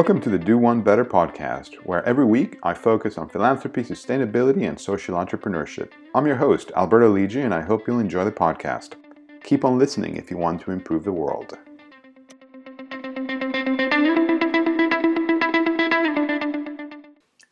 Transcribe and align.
Welcome 0.00 0.22
to 0.22 0.30
the 0.30 0.38
Do 0.38 0.56
One 0.56 0.80
Better 0.80 1.04
podcast, 1.04 1.74
where 1.84 2.02
every 2.06 2.24
week 2.24 2.58
I 2.62 2.72
focus 2.72 3.18
on 3.18 3.28
philanthropy, 3.28 3.82
sustainability, 3.82 4.66
and 4.66 4.80
social 4.80 5.14
entrepreneurship. 5.14 5.90
I'm 6.14 6.26
your 6.26 6.36
host, 6.36 6.72
Alberto 6.74 7.14
Lidji, 7.14 7.44
and 7.44 7.52
I 7.52 7.60
hope 7.60 7.86
you'll 7.86 7.98
enjoy 7.98 8.24
the 8.24 8.32
podcast. 8.32 8.94
Keep 9.44 9.62
on 9.62 9.78
listening 9.78 10.16
if 10.16 10.30
you 10.30 10.38
want 10.38 10.62
to 10.62 10.70
improve 10.70 11.04
the 11.04 11.12
world. 11.12 11.58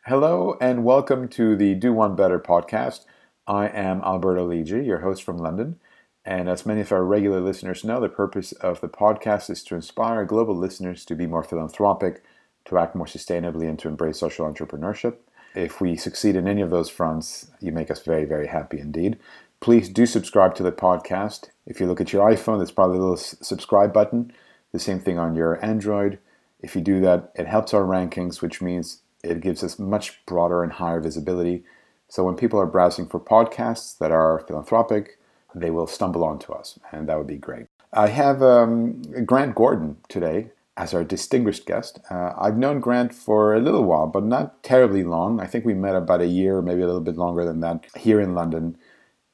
Hello, 0.07 0.57
and 0.59 0.85
welcome 0.85 1.29
to 1.29 1.55
the 1.55 1.75
Do 1.75 1.93
One 1.93 2.17
Better 2.17 2.41
podcast. 2.41 3.05
I 3.47 3.69
am 3.69 4.01
Alberto 4.01 4.49
Lidji, 4.49 4.87
your 4.87 5.01
host 5.01 5.23
from 5.23 5.37
London. 5.37 5.79
And 6.25 6.49
as 6.49 6.65
many 6.65 6.81
of 6.81 6.93
our 6.93 7.05
regular 7.05 7.43
listeners 7.43 7.85
know, 7.85 8.01
the 8.01 8.09
purpose 8.09 8.53
of 8.53 8.81
the 8.81 8.89
podcast 8.89 9.51
is 9.51 9.63
to 9.65 9.75
inspire 9.75 10.25
global 10.25 10.57
listeners 10.57 11.05
to 11.05 11.15
be 11.15 11.27
more 11.27 11.43
philanthropic, 11.43 12.23
to 12.69 12.79
act 12.79 12.95
more 12.95 13.07
sustainably, 13.07 13.69
and 13.69 13.79
to 13.81 13.89
embrace 13.89 14.19
social 14.19 14.51
entrepreneurship. 14.51 15.17
If 15.55 15.81
we 15.81 15.97
succeed 15.97 16.37
in 16.37 16.47
any 16.47 16.61
of 16.61 16.71
those 16.71 16.89
fronts, 16.89 17.51
you 17.61 17.73
make 17.73 17.91
us 17.91 18.03
very, 18.03 18.25
very 18.25 18.47
happy 18.47 18.79
indeed. 18.79 19.19
Please 19.61 19.89
do 19.89 20.07
subscribe 20.07 20.55
to 20.55 20.63
the 20.63 20.73
podcast. 20.73 21.49
If 21.67 21.81
you 21.81 21.87
look 21.87 22.01
at 22.01 22.13
your 22.13 22.31
iPhone, 22.31 22.59
there's 22.59 22.71
probably 22.71 22.99
a 22.99 23.01
little 23.01 23.17
subscribe 23.17 23.93
button. 23.93 24.33
The 24.73 24.79
same 24.79 25.01
thing 25.01 25.19
on 25.19 25.35
your 25.35 25.65
Android. 25.65 26.19
If 26.61 26.77
you 26.77 26.83
do 26.83 27.01
that, 27.01 27.33
it 27.35 27.47
helps 27.47 27.75
our 27.75 27.83
rankings, 27.83 28.41
which 28.41 28.61
means 28.61 29.01
it 29.25 29.41
gives 29.41 29.65
us 29.65 29.79
much 29.79 30.25
broader 30.27 30.63
and 30.63 30.73
higher 30.73 31.01
visibility. 31.01 31.65
So 32.09 32.25
when 32.25 32.37
people 32.37 32.61
are 32.61 32.67
browsing 32.67 33.09
for 33.09 33.19
podcasts 33.19 33.99
that 33.99 34.13
are 34.13 34.45
philanthropic, 34.47 35.19
they 35.55 35.71
will 35.71 35.87
stumble 35.87 36.25
onto 36.25 36.53
us, 36.53 36.79
and 36.93 37.09
that 37.09 37.19
would 37.19 37.27
be 37.27 37.37
great. 37.37 37.67
I 37.93 38.09
have 38.09 38.43
um, 38.43 39.03
Grant 39.25 39.55
Gordon 39.55 39.97
today 40.09 40.51
as 40.79 40.95
our 40.95 41.03
distinguished 41.03 41.67
guest. 41.67 41.99
Uh, 42.09 42.33
I've 42.39 42.57
known 42.57 42.79
Grant 42.79 43.13
for 43.13 43.53
a 43.53 43.61
little 43.61 43.83
while, 43.83 44.07
but 44.07 44.25
not 44.25 44.63
terribly 44.63 45.03
long. 45.03 45.41
I 45.41 45.47
think 45.47 45.65
we 45.65 45.75
met 45.75 45.97
about 45.97 46.21
a 46.21 46.27
year, 46.27 46.63
maybe 46.63 46.83
a 46.83 46.87
little 46.87 47.01
bit 47.01 47.17
longer 47.17 47.45
than 47.45 47.61
that, 47.61 47.85
here 47.97 48.21
in 48.21 48.35
London 48.35 48.79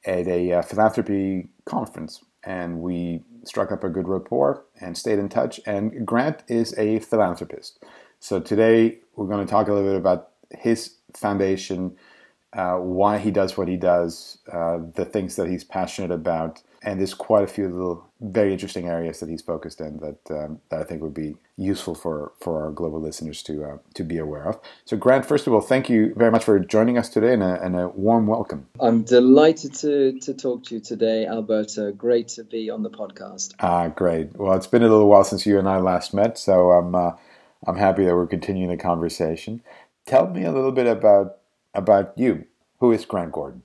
at 0.05 0.27
a 0.27 0.53
uh, 0.53 0.61
philanthropy 0.63 1.49
conference. 1.65 2.25
And 2.43 2.81
we 2.81 3.21
struck 3.43 3.71
up 3.71 3.83
a 3.83 3.89
good 3.89 4.07
rapport 4.07 4.65
and 4.81 4.97
stayed 4.97 5.19
in 5.19 5.29
touch. 5.29 5.59
And 5.67 6.05
Grant 6.05 6.43
is 6.47 6.77
a 6.79 6.99
philanthropist. 6.99 7.79
So 8.19 8.39
today 8.39 8.99
we're 9.15 9.27
going 9.27 9.45
to 9.45 9.49
talk 9.49 9.67
a 9.67 9.73
little 9.73 9.87
bit 9.87 9.97
about 9.97 10.31
his 10.49 10.95
foundation, 11.13 11.95
uh, 12.53 12.77
why 12.77 13.19
he 13.19 13.29
does 13.29 13.55
what 13.55 13.67
he 13.67 13.77
does, 13.77 14.39
uh, 14.51 14.79
the 14.95 15.05
things 15.05 15.35
that 15.35 15.47
he's 15.47 15.63
passionate 15.63 16.11
about, 16.11 16.63
and 16.81 16.99
there's 16.99 17.13
quite 17.13 17.43
a 17.43 17.47
few 17.47 17.67
little 17.67 18.07
very 18.31 18.51
interesting 18.51 18.87
areas 18.87 19.19
that 19.19 19.29
he's 19.29 19.41
focused 19.41 19.79
in 19.79 19.97
that 19.99 20.31
um, 20.31 20.59
that 20.69 20.81
I 20.81 20.83
think 20.83 21.01
would 21.01 21.13
be 21.13 21.35
useful 21.57 21.95
for 21.95 22.31
for 22.39 22.63
our 22.63 22.71
global 22.71 22.99
listeners 22.99 23.43
to 23.43 23.63
uh, 23.63 23.77
to 23.93 24.03
be 24.03 24.17
aware 24.17 24.47
of. 24.47 24.59
So, 24.85 24.97
Grant, 24.97 25.25
first 25.25 25.47
of 25.47 25.53
all, 25.53 25.61
thank 25.61 25.89
you 25.89 26.13
very 26.15 26.31
much 26.31 26.43
for 26.43 26.59
joining 26.59 26.97
us 26.97 27.09
today, 27.09 27.33
and 27.33 27.43
a, 27.43 27.61
and 27.61 27.75
a 27.75 27.89
warm 27.89 28.27
welcome. 28.27 28.67
I'm 28.79 29.03
delighted 29.03 29.73
to 29.75 30.19
to 30.19 30.33
talk 30.33 30.65
to 30.65 30.75
you 30.75 30.81
today, 30.81 31.25
Alberto. 31.25 31.91
Great 31.91 32.29
to 32.29 32.43
be 32.43 32.69
on 32.69 32.83
the 32.83 32.89
podcast. 32.89 33.53
Ah, 33.59 33.87
great. 33.89 34.35
Well, 34.37 34.55
it's 34.55 34.67
been 34.67 34.83
a 34.83 34.89
little 34.89 35.07
while 35.07 35.23
since 35.23 35.45
you 35.45 35.59
and 35.59 35.69
I 35.69 35.77
last 35.77 36.13
met, 36.13 36.37
so 36.37 36.71
I'm 36.71 36.95
uh, 36.95 37.11
I'm 37.67 37.77
happy 37.77 38.05
that 38.05 38.15
we're 38.15 38.27
continuing 38.27 38.69
the 38.69 38.77
conversation. 38.81 39.61
Tell 40.05 40.27
me 40.27 40.43
a 40.43 40.51
little 40.51 40.71
bit 40.71 40.87
about 40.87 41.37
about 41.73 42.17
you. 42.17 42.45
Who 42.79 42.91
is 42.91 43.05
Grant 43.05 43.31
Gordon? 43.31 43.63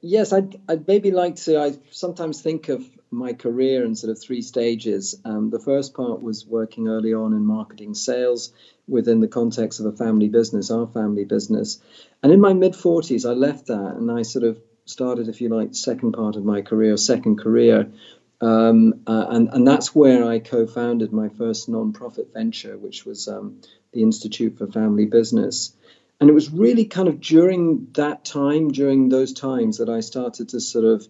Yes, 0.00 0.32
I'd, 0.32 0.60
I'd 0.68 0.88
maybe 0.88 1.12
like 1.12 1.36
to. 1.36 1.60
I 1.60 1.78
sometimes 1.90 2.40
think 2.40 2.68
of 2.68 2.84
my 3.12 3.32
career 3.32 3.84
in 3.84 3.94
sort 3.94 4.10
of 4.10 4.20
three 4.20 4.42
stages. 4.42 5.20
Um, 5.24 5.50
the 5.50 5.60
first 5.60 5.94
part 5.94 6.22
was 6.22 6.46
working 6.46 6.88
early 6.88 7.12
on 7.14 7.32
in 7.32 7.44
marketing 7.44 7.94
sales 7.94 8.52
within 8.88 9.20
the 9.20 9.28
context 9.28 9.80
of 9.80 9.86
a 9.86 9.92
family 9.92 10.28
business, 10.28 10.70
our 10.70 10.86
family 10.86 11.24
business. 11.24 11.80
And 12.22 12.32
in 12.32 12.40
my 12.40 12.52
mid 12.52 12.72
40s, 12.72 13.28
I 13.28 13.34
left 13.34 13.66
that 13.66 13.94
and 13.96 14.10
I 14.10 14.22
sort 14.22 14.44
of 14.44 14.60
started, 14.84 15.28
if 15.28 15.40
you 15.40 15.48
like, 15.48 15.74
second 15.74 16.12
part 16.12 16.36
of 16.36 16.44
my 16.44 16.62
career, 16.62 16.96
second 16.96 17.38
career. 17.38 17.92
Um, 18.40 19.02
uh, 19.06 19.26
and, 19.30 19.48
and 19.52 19.66
that's 19.66 19.94
where 19.94 20.24
I 20.24 20.40
co 20.40 20.66
founded 20.66 21.12
my 21.12 21.28
first 21.28 21.68
non-profit 21.68 22.32
venture, 22.32 22.76
which 22.76 23.06
was 23.06 23.28
um, 23.28 23.60
the 23.92 24.02
Institute 24.02 24.58
for 24.58 24.66
Family 24.66 25.06
Business. 25.06 25.74
And 26.20 26.30
it 26.30 26.34
was 26.34 26.50
really 26.50 26.84
kind 26.84 27.08
of 27.08 27.20
during 27.20 27.88
that 27.94 28.24
time, 28.24 28.70
during 28.70 29.08
those 29.08 29.32
times, 29.32 29.78
that 29.78 29.88
I 29.88 30.00
started 30.00 30.50
to 30.50 30.60
sort 30.60 30.84
of, 30.84 31.06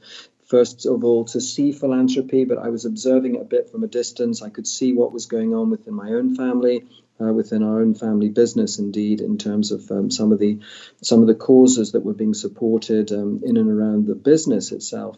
first 0.53 0.85
of 0.85 1.03
all, 1.03 1.25
to 1.25 1.41
see 1.41 1.73
philanthropy, 1.73 2.45
but 2.45 2.59
I 2.59 2.69
was 2.69 2.85
observing 2.85 3.37
it 3.37 3.41
a 3.41 3.53
bit 3.57 3.71
from 3.71 3.85
a 3.85 3.87
distance. 3.87 4.43
I 4.43 4.51
could 4.51 4.67
see 4.67 4.93
what 4.93 5.11
was 5.11 5.25
going 5.25 5.55
on 5.55 5.71
within 5.71 5.95
my 5.95 6.11
own 6.11 6.37
family. 6.37 6.85
Uh, 7.21 7.33
within 7.33 7.63
our 7.63 7.81
own 7.81 7.95
family 7.95 8.31
business, 8.31 8.79
indeed, 8.79 9.21
in 9.21 9.39
terms 9.39 9.71
of 9.71 9.89
um, 9.93 10.11
some 10.11 10.33
of 10.33 10.39
the 10.41 10.59
some 11.03 11.21
of 11.21 11.29
the 11.29 11.35
causes 11.35 11.93
that 11.93 12.05
were 12.05 12.15
being 12.15 12.35
supported 12.35 13.13
um, 13.13 13.41
in 13.45 13.57
and 13.59 13.71
around 13.71 14.07
the 14.07 14.15
business 14.15 14.73
itself. 14.73 15.17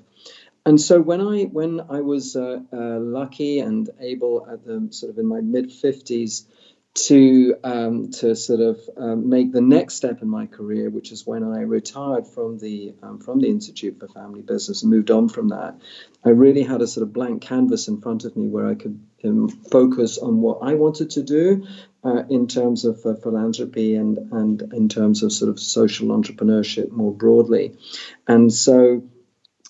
And 0.66 0.78
so 0.78 1.00
when 1.00 1.20
I 1.20 1.44
when 1.44 1.80
I 1.80 2.00
was 2.00 2.36
uh, 2.36 2.60
uh, 2.72 2.98
lucky 2.98 3.60
and 3.60 3.88
able 4.00 4.46
at 4.50 4.64
the 4.66 4.88
sort 4.90 5.10
of 5.12 5.18
in 5.18 5.26
my 5.26 5.40
mid 5.40 5.72
fifties 5.72 6.46
to 6.94 7.56
um, 7.65 8.12
to 8.12 8.37
sort 8.37 8.60
of 8.60 8.78
um, 8.97 9.28
make 9.28 9.53
the 9.53 9.60
next 9.60 9.94
step 9.94 10.22
in 10.22 10.28
my 10.28 10.47
career, 10.47 10.88
which 10.91 11.10
is 11.10 11.27
when 11.27 11.43
I 11.43 11.62
retired 11.62 12.27
from 12.27 12.59
the 12.59 12.94
um, 13.03 13.19
from 13.19 13.41
the 13.41 13.49
Institute 13.49 13.99
for 13.99 14.06
Family 14.06 14.43
Business 14.43 14.82
and 14.82 14.93
moved 14.93 15.10
on 15.10 15.28
from 15.28 15.49
that. 15.49 15.81
I 16.25 16.31
really 16.31 16.62
had 16.62 16.82
a 16.82 16.87
sort 16.87 17.03
of 17.03 17.12
blank 17.12 17.43
canvas 17.43 17.88
in 17.88 18.00
front 18.00 18.25
of 18.25 18.37
me 18.37 18.47
where 18.47 18.69
I 18.69 18.77
could 18.77 19.00
um, 19.25 19.49
focus 19.49 20.19
on 20.19 20.41
what 20.41 20.60
I 20.62 20.75
wanted 20.75 21.10
to 21.10 21.22
do 21.22 21.66
uh, 22.05 22.22
in 22.31 22.47
terms 22.47 22.84
of 22.84 23.05
uh, 23.05 23.15
philanthropy 23.15 23.97
and 23.97 24.16
and 24.32 24.62
in 24.72 24.88
terms 24.88 25.25
of 25.25 25.32
sort 25.32 25.50
of 25.50 25.59
social 25.59 26.09
entrepreneurship 26.09 26.93
more 26.93 27.12
broadly, 27.12 27.76
and 28.28 28.53
so 28.53 29.03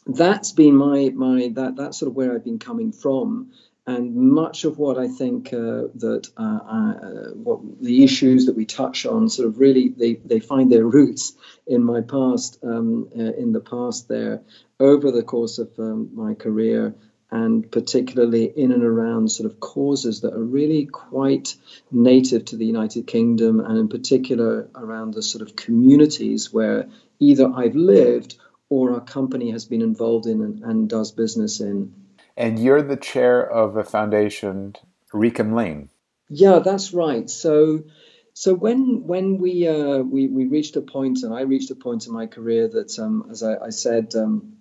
that's 0.06 0.53
been 0.53 0.77
my 0.77 1.11
my 1.15 1.51
that 1.55 1.77
that's 1.77 1.99
sort 1.99 2.11
of 2.11 2.17
where 2.17 2.35
I've 2.35 2.45
been 2.45 2.59
coming 2.59 2.93
from 2.93 3.53
and 3.87 4.15
much 4.17 4.65
of 4.65 4.78
what 4.78 4.99
I 4.99 5.09
think 5.09 5.53
uh, 5.53 5.89
that 5.97 6.28
uh, 6.37 6.43
uh, 6.43 7.31
what 7.34 7.61
the 7.83 8.03
issues 8.03 8.47
that 8.47 8.56
we 8.56 8.65
touch 8.65 9.05
on 9.05 9.28
sort 9.28 9.49
of 9.49 9.59
really 9.59 9.89
they, 9.89 10.15
they 10.15 10.41
find 10.41 10.72
their 10.72 10.84
roots 10.84 11.34
in 11.67 11.84
my 11.84 12.00
past 12.00 12.59
um, 12.62 13.09
uh, 13.17 13.21
in 13.23 13.53
the 13.53 13.61
past 13.61 14.09
there 14.09 14.43
over 14.81 15.11
the 15.11 15.23
course 15.23 15.59
of 15.59 15.71
um, 15.78 16.11
my 16.15 16.34
career 16.34 16.94
and 17.31 17.71
particularly 17.71 18.44
in 18.44 18.71
and 18.71 18.84
around 18.84 19.31
sort 19.31 19.50
of 19.50 19.59
causes 19.59 20.21
that 20.21 20.34
are 20.34 20.44
really 20.44 20.87
quite 20.87 21.56
native 21.91 22.44
to 22.44 22.56
the 22.56 22.67
United 22.67 23.06
Kingdom 23.06 23.61
and 23.61 23.77
in 23.77 23.89
particular 23.89 24.69
around 24.75 25.15
the 25.15 25.23
sort 25.23 25.43
of 25.43 25.56
communities 25.56 26.53
where 26.53 26.89
either 27.19 27.50
I've 27.53 27.75
lived 27.75 28.39
or 28.69 28.94
our 28.94 29.00
company 29.00 29.50
has 29.50 29.65
been 29.65 29.83
involved 29.83 30.27
in 30.27 30.43
and, 30.43 30.62
and 30.62 30.89
does 30.89 31.12
business 31.12 31.61
in. 31.61 32.03
And 32.37 32.59
you're 32.59 32.83
the 32.83 32.97
chair 32.97 33.41
of 33.49 33.75
the 33.75 33.84
foundation, 33.84 34.75
Reekimlane. 35.12 35.89
Yeah, 36.28 36.59
that's 36.61 36.93
right. 36.93 37.28
So, 37.31 37.84
so 38.33 38.55
when 38.55 39.06
when 39.06 39.39
we 39.39 39.69
uh, 39.69 39.99
we 39.99 40.27
we 40.27 40.47
reached 40.47 40.77
a 40.77 40.81
point, 40.81 41.23
and 41.23 41.33
I 41.33 41.43
reached 41.43 41.71
a 41.71 41.77
point 41.77 42.06
in 42.06 42.12
my 42.12 42.27
career 42.27 42.67
that, 42.69 42.99
um, 42.99 43.28
as 43.31 43.43
I, 43.43 43.56
I 43.56 43.71
said 43.71 44.15
um, 44.17 44.56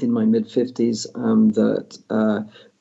in 0.00 0.10
my 0.10 0.24
mid 0.24 0.50
fifties, 0.50 1.06
um, 1.14 1.50
that 1.50 1.98
uh, 2.10 2.40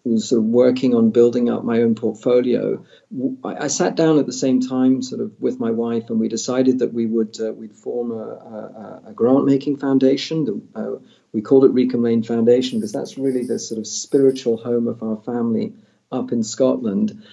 was 0.09 0.29
sort 0.29 0.39
of 0.39 0.45
working 0.45 0.93
on 0.93 1.11
building 1.11 1.49
up 1.49 1.63
my 1.63 1.81
own 1.81 1.95
portfolio. 1.95 2.85
I, 3.43 3.55
I, 3.55 3.67
sat 3.67 3.95
down 3.95 4.19
at 4.19 4.25
the 4.25 4.33
same 4.33 4.59
time, 4.59 5.01
sort 5.01 5.21
of 5.21 5.31
with 5.39 5.59
my 5.59 5.71
wife, 5.71 6.09
and 6.09 6.19
we 6.19 6.27
decided 6.27 6.79
that 6.79 6.93
we 6.93 7.05
would 7.05 7.39
uh, 7.39 7.53
we'd 7.53 7.73
form 7.73 8.11
a, 8.11 8.15
a, 8.15 9.01
a 9.07 9.13
grant 9.13 9.45
making 9.45 9.77
foundation. 9.77 10.67
Uh, 10.75 10.95
we 11.31 11.41
called 11.41 11.65
it 11.65 11.73
Reekimlane 11.73 12.25
Foundation 12.25 12.79
because 12.79 12.91
that's 12.91 13.17
really 13.17 13.45
the 13.45 13.59
sort 13.59 13.79
of 13.79 13.87
spiritual 13.87 14.57
home 14.57 14.87
of 14.87 15.01
our 15.01 15.17
family 15.17 15.73
up 16.11 16.31
in 16.31 16.43
Scotland 16.43 17.23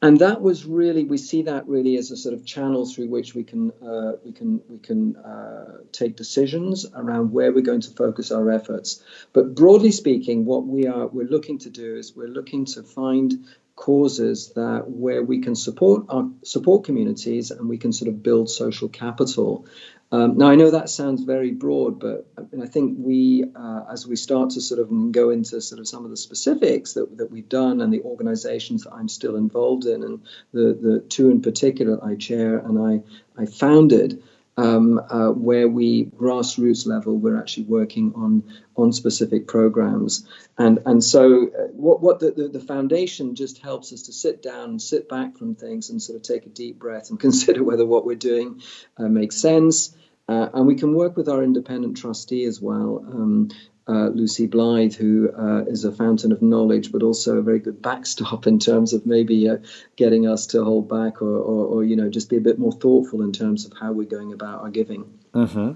and 0.00 0.20
that 0.20 0.40
was 0.40 0.64
really 0.64 1.04
we 1.04 1.18
see 1.18 1.42
that 1.42 1.66
really 1.66 1.96
as 1.96 2.10
a 2.10 2.16
sort 2.16 2.34
of 2.34 2.44
channel 2.44 2.86
through 2.86 3.08
which 3.08 3.34
we 3.34 3.42
can 3.42 3.72
uh, 3.82 4.12
we 4.24 4.32
can 4.32 4.60
we 4.68 4.78
can 4.78 5.16
uh, 5.16 5.78
take 5.92 6.16
decisions 6.16 6.86
around 6.94 7.32
where 7.32 7.52
we're 7.52 7.62
going 7.62 7.80
to 7.80 7.90
focus 7.90 8.30
our 8.30 8.50
efforts. 8.50 9.02
But 9.32 9.54
broadly 9.54 9.90
speaking, 9.90 10.44
what 10.44 10.66
we 10.66 10.86
are 10.86 11.08
we're 11.08 11.26
looking 11.26 11.58
to 11.60 11.70
do 11.70 11.96
is 11.96 12.14
we're 12.14 12.28
looking 12.28 12.64
to 12.66 12.82
find 12.82 13.44
causes 13.78 14.52
that 14.54 14.90
where 14.90 15.22
we 15.22 15.40
can 15.40 15.54
support 15.54 16.04
our 16.08 16.28
support 16.42 16.82
communities 16.84 17.52
and 17.52 17.68
we 17.68 17.78
can 17.78 17.92
sort 17.92 18.08
of 18.08 18.22
build 18.24 18.50
social 18.50 18.88
capital. 18.88 19.66
Um, 20.10 20.36
now, 20.36 20.48
I 20.48 20.56
know 20.56 20.70
that 20.72 20.90
sounds 20.90 21.22
very 21.22 21.52
broad, 21.52 22.00
but 22.00 22.26
I 22.60 22.66
think 22.66 22.96
we, 22.98 23.44
uh, 23.54 23.84
as 23.92 24.04
we 24.04 24.16
start 24.16 24.50
to 24.50 24.60
sort 24.60 24.80
of 24.80 25.12
go 25.12 25.30
into 25.30 25.60
sort 25.60 25.78
of 25.78 25.86
some 25.86 26.04
of 26.04 26.10
the 26.10 26.16
specifics 26.16 26.94
that, 26.94 27.18
that 27.18 27.30
we've 27.30 27.48
done 27.48 27.80
and 27.80 27.92
the 27.92 28.02
organizations 28.02 28.82
that 28.82 28.94
I'm 28.94 29.08
still 29.08 29.36
involved 29.36 29.84
in, 29.84 30.02
and 30.02 30.22
the, 30.52 30.76
the 30.80 31.04
two 31.08 31.30
in 31.30 31.40
particular 31.40 32.04
I 32.04 32.16
chair 32.16 32.58
and 32.58 32.78
I, 32.90 33.42
I 33.42 33.46
founded, 33.46 34.22
um, 34.58 34.98
uh, 34.98 35.28
where 35.28 35.68
we 35.68 36.06
grassroots 36.06 36.84
level 36.84 37.16
we're 37.16 37.38
actually 37.38 37.64
working 37.64 38.12
on 38.16 38.42
on 38.76 38.92
specific 38.92 39.46
programs. 39.46 40.26
And 40.58 40.80
and 40.84 41.02
so 41.02 41.46
uh, 41.46 41.68
what 41.68 42.02
what 42.02 42.18
the, 42.18 42.32
the, 42.32 42.48
the, 42.48 42.60
foundation 42.60 43.36
just 43.36 43.58
helps 43.58 43.92
us 43.92 44.02
to 44.02 44.12
sit 44.12 44.42
down 44.42 44.80
sit 44.80 45.08
back 45.08 45.38
from 45.38 45.54
things 45.54 45.90
and 45.90 46.02
sort 46.02 46.16
of 46.16 46.22
take 46.22 46.44
a 46.44 46.48
deep 46.48 46.78
breath 46.78 47.10
and 47.10 47.20
consider 47.26 47.62
whether 47.62 47.86
what 47.86 48.04
we're 48.04 48.16
doing 48.16 48.60
uh, 48.96 49.08
makes 49.08 49.36
sense. 49.36 49.94
Uh, 50.28 50.48
and 50.52 50.66
we 50.66 50.74
can 50.74 50.92
work 50.92 51.16
with 51.16 51.28
our 51.28 51.42
independent 51.42 51.96
trustee 51.96 52.44
as 52.44 52.60
well 52.60 53.02
um, 53.08 53.48
uh, 53.88 54.08
Lucy 54.08 54.46
Blythe, 54.46 54.94
who 54.94 55.30
uh, 55.32 55.64
is 55.66 55.84
a 55.84 55.92
fountain 55.92 56.30
of 56.30 56.42
knowledge, 56.42 56.92
but 56.92 57.02
also 57.02 57.38
a 57.38 57.42
very 57.42 57.58
good 57.58 57.80
backstop 57.80 58.46
in 58.52 58.58
terms 58.58 58.92
of 58.92 59.06
maybe 59.06 59.48
uh, 59.48 59.56
getting 59.96 60.26
us 60.26 60.46
to 60.48 60.64
hold 60.64 60.88
back 60.88 61.22
or, 61.22 61.38
or, 61.38 61.66
or, 61.66 61.84
you 61.84 61.96
know, 61.96 62.08
just 62.08 62.28
be 62.28 62.36
a 62.36 62.40
bit 62.40 62.58
more 62.58 62.72
thoughtful 62.72 63.22
in 63.22 63.32
terms 63.32 63.64
of 63.64 63.72
how 63.78 63.92
we're 63.92 64.08
going 64.08 64.32
about 64.32 64.62
our 64.62 64.70
giving. 64.70 65.18
Mm-hmm. 65.34 65.72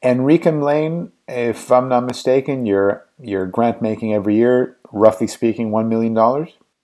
And 0.00 0.20
Reekimlane, 0.20 1.10
if 1.26 1.72
I'm 1.72 1.88
not 1.88 2.04
mistaken, 2.04 2.66
you're, 2.66 3.06
you're 3.20 3.46
grant 3.46 3.82
making 3.82 4.14
every 4.14 4.36
year, 4.36 4.76
roughly 4.92 5.26
speaking, 5.26 5.70
$1 5.70 5.88
million? 5.88 6.14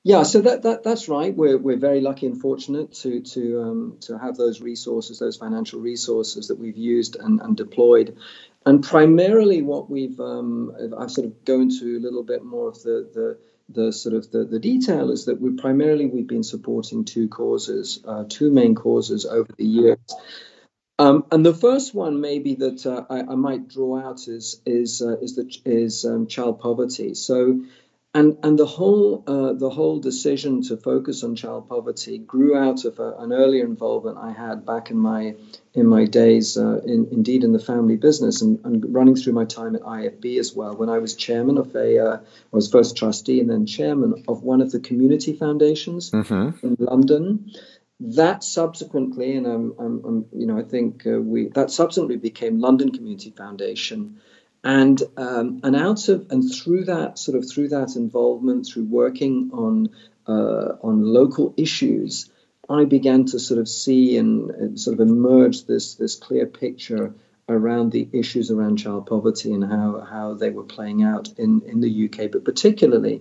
Yeah, 0.06 0.22
so 0.24 0.42
that, 0.42 0.64
that 0.64 0.82
that's 0.82 1.08
right. 1.08 1.34
We're, 1.34 1.56
we're 1.56 1.78
very 1.78 2.02
lucky 2.02 2.26
and 2.26 2.38
fortunate 2.38 2.92
to 2.96 3.20
to 3.20 3.62
um, 3.62 3.96
to 4.00 4.18
have 4.18 4.36
those 4.36 4.60
resources, 4.60 5.18
those 5.18 5.38
financial 5.38 5.80
resources 5.80 6.48
that 6.48 6.58
we've 6.58 6.76
used 6.76 7.16
and, 7.16 7.40
and 7.40 7.56
deployed. 7.56 8.18
And 8.66 8.82
primarily, 8.82 9.62
what 9.62 9.90
we've 9.90 10.18
um, 10.20 10.74
I've 10.98 11.10
sort 11.10 11.26
of 11.26 11.44
go 11.44 11.60
into 11.60 11.98
a 11.98 12.00
little 12.00 12.22
bit 12.22 12.44
more 12.44 12.68
of 12.68 12.82
the 12.82 13.08
the 13.12 13.38
the 13.68 13.92
sort 13.92 14.14
of 14.14 14.30
the, 14.30 14.44
the 14.44 14.58
detail 14.58 15.10
is 15.10 15.26
that 15.26 15.40
we 15.40 15.50
primarily 15.52 16.06
we've 16.06 16.26
been 16.26 16.42
supporting 16.42 17.04
two 17.04 17.28
causes, 17.28 18.00
uh, 18.06 18.24
two 18.28 18.50
main 18.50 18.74
causes 18.74 19.24
over 19.24 19.50
the 19.56 19.64
years. 19.64 19.98
Um, 20.98 21.24
and 21.32 21.44
the 21.44 21.54
first 21.54 21.94
one, 21.94 22.20
maybe 22.20 22.54
that 22.56 22.86
uh, 22.86 23.04
I, 23.10 23.20
I, 23.20 23.34
might 23.34 23.68
draw 23.68 23.98
out 23.98 24.28
is 24.28 24.60
is 24.64 25.02
uh, 25.02 25.18
is 25.18 25.34
the 25.34 25.50
is 25.64 26.04
um, 26.04 26.28
child 26.28 26.60
poverty. 26.60 27.14
So 27.14 27.64
and 28.14 28.38
and 28.44 28.56
the 28.58 28.66
whole 28.66 29.24
uh, 29.26 29.52
the 29.54 29.68
whole 29.68 29.98
decision 29.98 30.62
to 30.62 30.76
focus 30.76 31.24
on 31.24 31.34
child 31.34 31.68
poverty 31.68 32.18
grew 32.18 32.56
out 32.56 32.84
of 32.84 32.98
a, 33.00 33.16
an 33.18 33.32
earlier 33.32 33.64
involvement 33.64 34.16
I 34.18 34.30
had 34.30 34.64
back 34.64 34.90
in 34.90 34.96
my 34.96 35.34
in 35.74 35.86
my 35.86 36.04
days 36.04 36.56
uh, 36.56 36.80
in, 36.84 37.08
indeed 37.10 37.42
in 37.42 37.52
the 37.52 37.58
family 37.58 37.96
business 37.96 38.40
and, 38.40 38.60
and, 38.64 38.94
running 38.94 39.16
through 39.16 39.32
my 39.32 39.44
time 39.44 39.74
at 39.74 39.82
IFB 39.82 40.38
as 40.38 40.54
well 40.54 40.76
when 40.76 40.88
I 40.88 40.98
was 40.98 41.16
chairman 41.16 41.58
of 41.58 41.74
a 41.74 41.98
uh, 41.98 42.16
I 42.18 42.56
was 42.56 42.70
first 42.70 42.96
trustee 42.96 43.40
and 43.40 43.50
then 43.50 43.66
chairman 43.66 44.24
of 44.28 44.44
one 44.44 44.60
of 44.60 44.70
the 44.70 44.78
community 44.80 45.32
foundations 45.32 46.12
mm-hmm. 46.12 46.64
in 46.64 46.76
London 46.78 47.50
that 48.00 48.44
subsequently 48.44 49.36
and 49.36 49.46
I'm, 49.46 49.74
I'm, 49.78 50.04
I'm 50.04 50.26
you 50.32 50.46
know 50.46 50.58
I 50.58 50.62
think 50.62 51.04
uh, 51.06 51.20
we 51.20 51.48
that 51.48 51.72
subsequently 51.72 52.16
became 52.16 52.60
London 52.60 52.92
Community 52.92 53.30
Foundation 53.36 54.20
and 54.64 55.02
um, 55.18 55.60
and 55.62 55.76
out 55.76 56.08
of 56.08 56.26
and 56.30 56.42
through 56.52 56.86
that 56.86 57.18
sort 57.18 57.36
of 57.36 57.48
through 57.48 57.68
that 57.68 57.96
involvement 57.96 58.66
through 58.66 58.84
working 58.84 59.50
on 59.52 59.90
uh, 60.26 60.76
on 60.82 61.02
local 61.02 61.52
issues 61.58 62.30
I 62.68 62.86
began 62.86 63.26
to 63.26 63.38
sort 63.38 63.60
of 63.60 63.68
see 63.68 64.16
and, 64.16 64.50
and, 64.50 64.80
sort 64.80 64.94
of 64.94 65.00
emerge 65.06 65.66
this 65.66 65.96
this 65.96 66.16
clear 66.16 66.46
picture 66.46 67.14
around 67.46 67.92
the 67.92 68.08
issues 68.12 68.50
around 68.50 68.78
child 68.78 69.06
poverty 69.06 69.52
and 69.52 69.62
how 69.62 70.00
how 70.00 70.32
they 70.32 70.48
were 70.48 70.64
playing 70.64 71.02
out 71.02 71.28
in 71.36 71.60
in 71.66 71.80
the 71.82 72.06
UK 72.06 72.30
but 72.32 72.44
particularly 72.44 73.20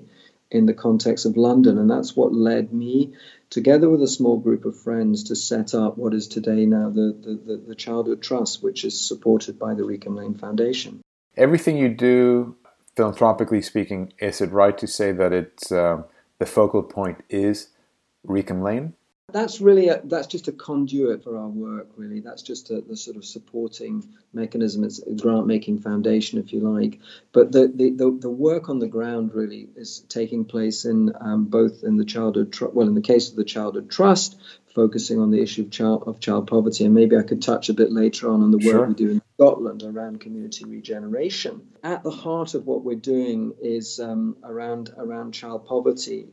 in 0.50 0.66
the 0.66 0.74
context 0.74 1.26
of 1.26 1.36
London. 1.36 1.80
And 1.80 1.90
that's 1.90 2.16
what 2.16 2.32
led 2.32 2.72
me 2.72 3.14
together 3.50 3.90
with 3.90 4.04
a 4.04 4.08
small 4.08 4.38
group 4.38 4.66
of 4.66 4.80
friends 4.80 5.24
to 5.26 5.36
set 5.36 5.74
up 5.74 5.98
what 5.98 6.14
is 6.14 6.28
today 6.28 6.66
now 6.66 6.90
the 6.90 7.12
the, 7.26 7.34
the, 7.46 7.64
the 7.70 7.76
Childhood 7.76 8.22
Trust 8.22 8.64
which 8.64 8.86
is 8.86 9.00
supported 9.06 9.60
by 9.60 9.74
the 9.74 9.84
Reekimlane 9.84 10.40
Foundation 10.40 11.03
everything 11.38 11.78
you 11.78 11.90
do, 11.90 12.56
philanthropically 12.96 13.62
speaking, 13.62 14.14
is 14.20 14.42
it 14.42 14.52
right 14.52 14.78
to 14.78 14.88
say 14.88 15.12
that 15.12 15.34
it's 15.34 15.72
uh, 15.72 16.04
the 16.40 16.46
focal 16.46 16.84
point 16.84 17.24
is 17.30 17.70
Reekimlane? 18.28 18.94
That's 19.32 19.62
really 19.62 19.88
a, 19.88 20.00
that's 20.04 20.28
just 20.28 20.48
a 20.48 20.52
conduit 20.52 21.24
for 21.24 21.38
our 21.38 21.48
work. 21.48 21.88
Really, 21.96 22.20
that's 22.20 22.44
just 22.44 22.70
a, 22.70 22.82
the 22.82 22.96
sort 22.96 23.18
of 23.18 23.26
supporting 23.26 24.08
mechanism. 24.32 24.84
It's 24.84 25.00
a 25.00 25.12
grant 25.12 25.48
making 25.48 25.80
foundation, 25.80 26.38
if 26.38 26.54
you 26.54 26.60
like. 26.60 27.00
But 27.32 27.52
the, 27.52 27.68
the, 27.74 27.90
the, 27.90 28.18
the, 28.22 28.30
work 28.30 28.70
on 28.70 28.78
the 28.78 28.88
ground 28.88 29.34
really 29.34 29.70
is 29.76 30.02
taking 30.08 30.46
place 30.46 30.86
in 30.86 31.14
um, 31.20 31.46
both 31.46 31.84
in 31.84 31.98
the 31.98 32.06
childhood 32.06 32.54
tr- 32.54 32.68
well, 32.68 32.88
in 32.88 32.94
the 32.94 33.02
case 33.02 33.32
of 33.32 33.36
the 33.36 33.46
childhood 33.46 33.90
trust, 33.90 34.38
focusing 34.76 35.20
on 35.20 35.32
the 35.32 35.42
issue 35.42 35.64
of 35.64 35.72
child 35.72 36.04
of 36.06 36.20
child 36.20 36.48
poverty, 36.48 36.86
and 36.86 36.94
maybe 36.94 37.18
I 37.18 37.24
could 37.24 37.42
touch 37.42 37.70
a 37.70 37.74
bit 37.74 37.92
later 37.92 38.30
on 38.30 38.44
on 38.44 38.52
the 38.52 38.58
work 38.58 38.66
sure. 38.66 38.88
we 38.88 38.94
do 38.94 39.10
in 39.10 39.22
Scotland 39.44 39.84
around 39.84 40.22
community 40.22 40.64
regeneration. 40.64 41.68
At 41.84 42.04
the 42.04 42.12
heart 42.12 42.54
of 42.54 42.66
what 42.66 42.86
we're 42.86 42.96
doing 42.96 43.54
is 43.62 44.00
um, 44.00 44.38
around 44.42 44.94
around 44.98 45.34
child 45.34 45.66
poverty. 45.66 46.28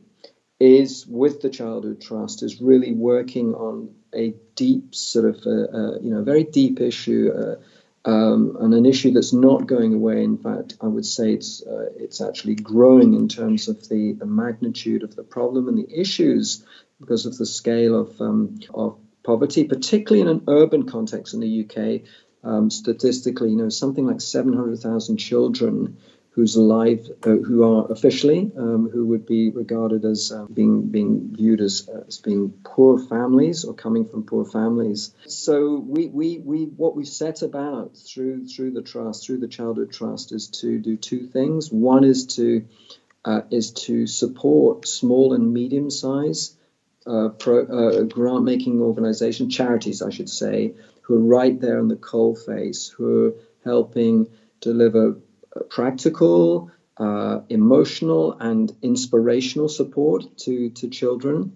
Is 0.61 1.07
with 1.07 1.41
the 1.41 1.49
Childhood 1.49 2.01
Trust 2.01 2.43
is 2.43 2.61
really 2.61 2.93
working 2.93 3.55
on 3.55 3.95
a 4.13 4.35
deep 4.55 4.93
sort 4.93 5.25
of 5.25 5.45
uh, 5.45 5.49
uh, 5.49 5.99
you 5.99 6.11
know 6.11 6.23
very 6.23 6.43
deep 6.43 6.79
issue. 6.79 7.31
Uh, 7.35 7.55
um, 8.09 8.57
and 8.59 8.73
an 8.73 8.85
issue 8.85 9.11
that's 9.11 9.33
not 9.33 9.67
going 9.67 9.93
away. 9.93 10.23
In 10.23 10.37
fact, 10.37 10.77
I 10.81 10.87
would 10.87 11.05
say 11.05 11.33
it's 11.33 11.61
uh, 11.63 11.89
it's 11.97 12.21
actually 12.21 12.55
growing 12.55 13.13
in 13.13 13.27
terms 13.27 13.67
of 13.67 13.89
the, 13.89 14.13
the 14.13 14.25
magnitude 14.25 15.03
of 15.03 15.15
the 15.15 15.23
problem 15.23 15.67
and 15.67 15.77
the 15.77 15.99
issues 15.99 16.63
because 16.99 17.25
of 17.25 17.37
the 17.37 17.45
scale 17.45 17.99
of, 17.99 18.21
um, 18.21 18.59
of 18.73 18.97
poverty, 19.23 19.65
particularly 19.65 20.21
in 20.21 20.27
an 20.27 20.43
urban 20.47 20.83
context 20.87 21.33
in 21.33 21.41
the 21.41 21.65
UK. 21.65 22.07
Um, 22.43 22.71
statistically, 22.71 23.51
you 23.51 23.57
know, 23.57 23.69
something 23.69 24.05
like 24.05 24.19
700,000 24.19 25.17
children 25.17 25.97
whose 26.31 26.55
life, 26.55 27.05
uh, 27.23 27.29
who 27.29 27.63
are 27.63 27.91
officially, 27.91 28.51
um, 28.57 28.89
who 28.89 29.07
would 29.07 29.25
be 29.25 29.49
regarded 29.49 30.05
as 30.05 30.31
uh, 30.31 30.45
being 30.45 30.87
being 30.87 31.35
viewed 31.35 31.59
as, 31.59 31.89
as 32.07 32.19
being 32.19 32.53
poor 32.63 32.97
families 32.97 33.65
or 33.65 33.73
coming 33.73 34.05
from 34.05 34.23
poor 34.23 34.45
families. 34.45 35.13
So 35.27 35.75
we, 35.75 36.07
we, 36.07 36.39
we 36.39 36.63
what 36.65 36.95
we 36.95 37.03
set 37.03 37.41
about 37.41 37.97
through 37.97 38.47
through 38.47 38.71
the 38.71 38.81
trust, 38.81 39.25
through 39.25 39.39
the 39.39 39.49
childhood 39.49 39.91
trust, 39.91 40.31
is 40.31 40.47
to 40.61 40.79
do 40.79 40.95
two 40.95 41.27
things. 41.27 41.69
One 41.69 42.05
is 42.05 42.25
to 42.37 42.65
uh, 43.25 43.41
is 43.51 43.71
to 43.71 44.07
support 44.07 44.87
small 44.87 45.33
and 45.33 45.53
medium 45.53 45.89
size 45.89 46.55
uh, 47.05 47.29
pro, 47.29 47.65
uh, 47.65 48.03
grant 48.03 48.43
making 48.43 48.79
organizations, 48.79 49.55
charities, 49.55 50.01
I 50.01 50.11
should 50.11 50.29
say, 50.29 50.75
who 51.01 51.15
are 51.15 51.19
right 51.39 51.59
there 51.59 51.79
in 51.79 51.87
the 51.87 51.95
coal 51.95 52.35
face, 52.35 52.87
who 52.87 53.27
are 53.27 53.33
helping 53.63 54.27
deliver 54.59 55.17
practical, 55.69 56.71
uh, 56.97 57.41
emotional, 57.49 58.33
and 58.39 58.71
inspirational 58.81 59.69
support 59.69 60.37
to, 60.37 60.69
to 60.69 60.89
children. 60.89 61.55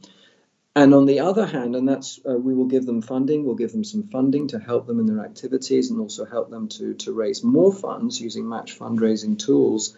And 0.78 0.94
on 0.94 1.06
the 1.06 1.22
other 1.22 1.46
hand, 1.46 1.76
and 1.76 1.88
that's 1.88 2.20
uh, 2.30 2.34
we 2.34 2.54
will 2.54 2.66
give 2.66 2.86
them 2.86 3.02
funding, 3.02 3.46
we'll 3.46 3.56
give 3.56 3.72
them 3.72 3.86
some 3.86 4.04
funding 4.04 4.50
to 4.50 4.60
help 4.60 4.88
them 4.88 5.00
in 5.00 5.06
their 5.06 5.24
activities 5.24 5.90
and 5.90 6.02
also 6.02 6.26
help 6.26 6.50
them 6.50 6.68
to, 6.70 6.96
to 6.96 7.14
raise 7.14 7.44
more 7.44 7.74
funds 7.74 8.20
using 8.20 8.50
match 8.50 8.78
fundraising 8.78 9.40
tools 9.40 9.96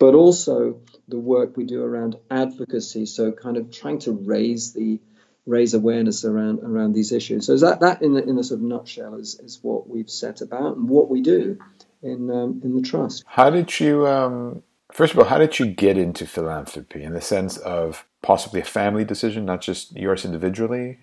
but 0.00 0.14
also 0.14 0.80
the 1.08 1.18
work 1.18 1.56
we 1.56 1.64
do 1.64 1.84
around 1.84 2.16
advocacy. 2.30 3.04
So 3.04 3.30
kind 3.30 3.58
of 3.58 3.70
trying 3.70 4.00
to 4.00 4.12
raise 4.12 4.72
the 4.72 4.98
raise 5.46 5.74
awareness 5.74 6.24
around 6.24 6.60
around 6.60 6.92
these 6.92 7.12
issues. 7.12 7.46
So 7.46 7.56
that 7.56 7.80
that 7.80 8.02
in 8.02 8.16
a, 8.16 8.20
in 8.20 8.38
a 8.38 8.44
sort 8.44 8.60
of 8.60 8.66
nutshell 8.66 9.14
is 9.14 9.38
is 9.40 9.58
what 9.62 9.88
we've 9.88 10.10
set 10.10 10.40
about 10.40 10.76
and 10.76 10.88
what 10.88 11.10
we 11.10 11.20
do 11.20 11.58
in 12.02 12.30
um, 12.30 12.60
in 12.64 12.76
the 12.76 12.82
trust. 12.82 13.24
How 13.26 13.50
did 13.50 13.80
you 13.80 14.06
um, 14.06 14.62
first 14.92 15.12
of 15.12 15.18
all? 15.18 15.24
How 15.24 15.38
did 15.38 15.58
you 15.58 15.66
get 15.66 15.98
into 15.98 16.26
philanthropy 16.26 17.02
in 17.02 17.12
the 17.12 17.20
sense 17.20 17.56
of 17.58 18.06
possibly 18.22 18.60
a 18.60 18.64
family 18.64 19.04
decision, 19.04 19.44
not 19.44 19.60
just 19.60 19.96
yours 19.96 20.24
individually? 20.24 20.98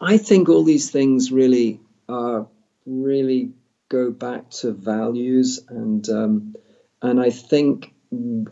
I 0.00 0.18
think 0.18 0.48
all 0.48 0.64
these 0.64 0.90
things 0.90 1.30
really 1.30 1.80
are 2.08 2.46
really 2.86 3.52
go 3.88 4.10
back 4.10 4.50
to 4.50 4.72
values 4.72 5.60
and 5.68 6.08
um, 6.08 6.56
and 7.00 7.20
I 7.20 7.30
think 7.30 7.93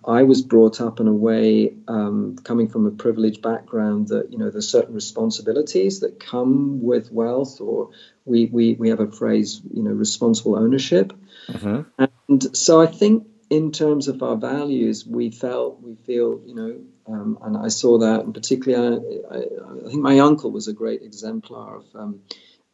I 0.04 0.23
was 0.23 0.42
brought 0.42 0.81
up 0.81 1.00
in 1.00 1.09
a 1.09 1.12
way, 1.12 1.75
um, 1.88 2.37
coming 2.42 2.69
from 2.69 2.87
a 2.87 2.90
privileged 2.90 3.42
background, 3.42 4.09
that 4.09 4.33
you 4.33 4.38
know 4.38 4.50
there's 4.50 4.69
certain 4.69 4.95
responsibilities 4.95 6.00
that 6.00 6.21
come 6.21 6.83
with 6.83 7.12
wealth, 7.12 7.61
or 7.61 7.90
we 8.25 8.47
we, 8.47 8.75
we 8.75 8.88
have 8.90 9.00
a 9.00 9.11
phrase, 9.11 9.61
you 9.73 9.83
know, 9.83 9.90
responsible 9.90 10.57
ownership. 10.57 11.12
Mm-hmm. 11.49 12.04
And 12.28 12.57
so 12.57 12.81
I 12.81 12.87
think 12.87 13.26
in 13.50 13.73
terms 13.73 14.09
of 14.09 14.23
our 14.23 14.37
values, 14.37 15.07
we 15.07 15.31
felt 15.31 15.83
we 15.83 15.97
feel, 16.07 16.40
you 16.47 16.54
know, 16.54 16.81
um, 17.07 17.38
and 17.42 17.57
I 17.57 17.69
saw 17.69 17.99
that, 17.99 18.21
and 18.21 18.33
particularly, 18.33 19.21
I, 19.31 19.35
I, 19.35 19.38
I, 19.38 19.88
think 19.88 20.02
my 20.02 20.19
uncle 20.21 20.50
was 20.50 20.69
a 20.69 20.73
great 20.73 21.02
exemplar 21.02 21.76
of. 21.76 21.85
Um, 21.95 22.23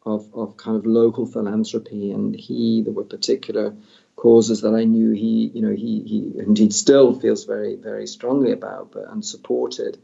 of, 0.05 0.33
of 0.33 0.55
kind 0.55 0.77
of 0.77 0.85
local 0.85 1.25
philanthropy, 1.25 2.11
and 2.11 2.33
he 2.33 2.81
there 2.81 2.93
were 2.93 3.03
particular 3.03 3.75
causes 4.19 4.61
that 4.61 4.75
I 4.75 4.83
knew 4.83 5.11
he, 5.11 5.49
you 5.53 5.61
know, 5.61 5.73
he, 5.73 6.01
he 6.01 6.33
indeed 6.37 6.73
still 6.73 7.17
feels 7.17 7.45
very, 7.45 7.75
very 7.77 8.05
strongly 8.05 8.51
about 8.51 8.91
but, 8.91 9.07
and 9.09 9.23
supported. 9.23 9.97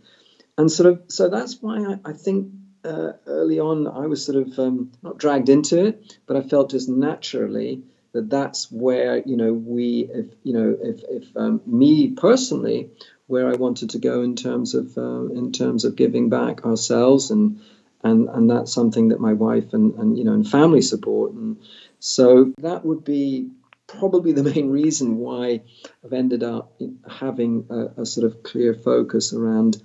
And 0.58 0.72
sort 0.72 0.88
of, 0.88 1.04
so 1.10 1.28
that's 1.28 1.62
why 1.62 1.80
I, 1.80 2.12
I 2.12 2.14
think 2.14 2.54
uh, 2.86 3.12
early 3.28 3.60
on, 3.60 3.88
I 3.88 4.08
was 4.08 4.26
sort 4.26 4.48
of 4.48 4.58
um, 4.58 4.94
not 5.04 5.18
dragged 5.18 5.50
into 5.50 5.86
it, 5.86 6.18
but 6.28 6.38
I 6.38 6.44
felt 6.44 6.72
just 6.72 6.88
naturally 6.88 7.84
that 8.14 8.30
that's 8.30 8.72
where 8.72 9.18
you 9.18 9.36
know 9.36 9.52
we, 9.52 10.08
if 10.10 10.28
you 10.44 10.54
know, 10.54 10.78
if 10.82 11.04
if 11.10 11.36
um, 11.36 11.62
me 11.66 12.12
personally, 12.12 12.92
where 13.28 13.50
I 13.50 13.56
wanted 13.56 13.90
to 13.90 14.00
go 14.00 14.22
in 14.22 14.38
terms 14.38 14.76
of 14.76 14.98
uh, 14.98 15.26
in 15.26 15.52
terms 15.52 15.84
of 15.84 15.98
giving 15.98 16.30
back 16.30 16.64
ourselves 16.64 17.32
and 17.32 17.60
and 18.02 18.30
and 18.30 18.50
that's 18.50 18.72
something 18.72 19.10
that 19.10 19.20
my 19.20 19.34
wife 19.34 19.74
and 19.74 19.96
and 19.96 20.18
you 20.18 20.24
know 20.24 20.34
and 20.34 20.50
family 20.50 20.82
support 20.82 21.34
and 21.34 21.58
so 22.00 22.54
that 22.60 22.86
would 22.86 23.04
be 23.04 23.50
probably 23.88 24.32
the 24.32 24.44
main 24.44 24.70
reason 24.70 25.18
why 25.18 25.62
I've 26.04 26.14
ended 26.14 26.44
up 26.44 26.80
having 27.10 27.66
a, 27.70 28.02
a 28.02 28.06
sort 28.06 28.26
of 28.26 28.44
clear 28.44 28.74
focus 28.74 29.34
around 29.34 29.82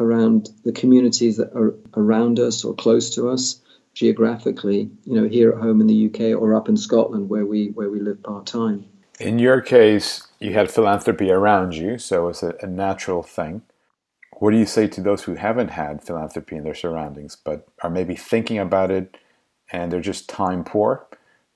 around 0.00 0.50
the 0.64 0.72
communities 0.72 1.36
that 1.36 1.54
are 1.54 1.74
around 1.94 2.40
us 2.40 2.64
or 2.64 2.74
close 2.74 3.14
to 3.14 3.28
us 3.28 3.60
geographically, 3.94 4.90
you 5.04 5.14
know, 5.14 5.28
here 5.28 5.52
at 5.52 5.58
home 5.58 5.80
in 5.80 5.86
the 5.86 6.06
UK 6.06 6.40
or 6.40 6.54
up 6.54 6.68
in 6.68 6.76
Scotland 6.76 7.28
where 7.28 7.46
we 7.46 7.68
where 7.68 7.90
we 7.90 8.00
live 8.00 8.22
part 8.22 8.46
time. 8.46 8.84
In 9.20 9.38
your 9.38 9.60
case, 9.60 10.26
you 10.40 10.52
had 10.54 10.70
philanthropy 10.70 11.30
around 11.30 11.74
you, 11.74 11.98
so 11.98 12.28
it's 12.28 12.42
a, 12.42 12.54
a, 12.60 12.66
natural 12.66 13.22
thing. 13.22 13.62
What 14.38 14.50
do 14.50 14.56
you 14.56 14.66
say 14.66 14.88
to 14.88 15.00
those 15.00 15.22
who 15.22 15.36
haven't 15.36 15.70
had 15.70 16.02
philanthropy 16.02 16.56
in 16.56 16.64
their 16.64 16.74
surroundings, 16.74 17.36
but 17.36 17.68
are 17.84 17.90
maybe 17.90 18.16
thinking 18.16 18.58
about 18.58 18.90
it 18.90 19.16
and 19.70 19.92
they're 19.92 20.00
just 20.00 20.28
time 20.28 20.64
poor? 20.64 21.06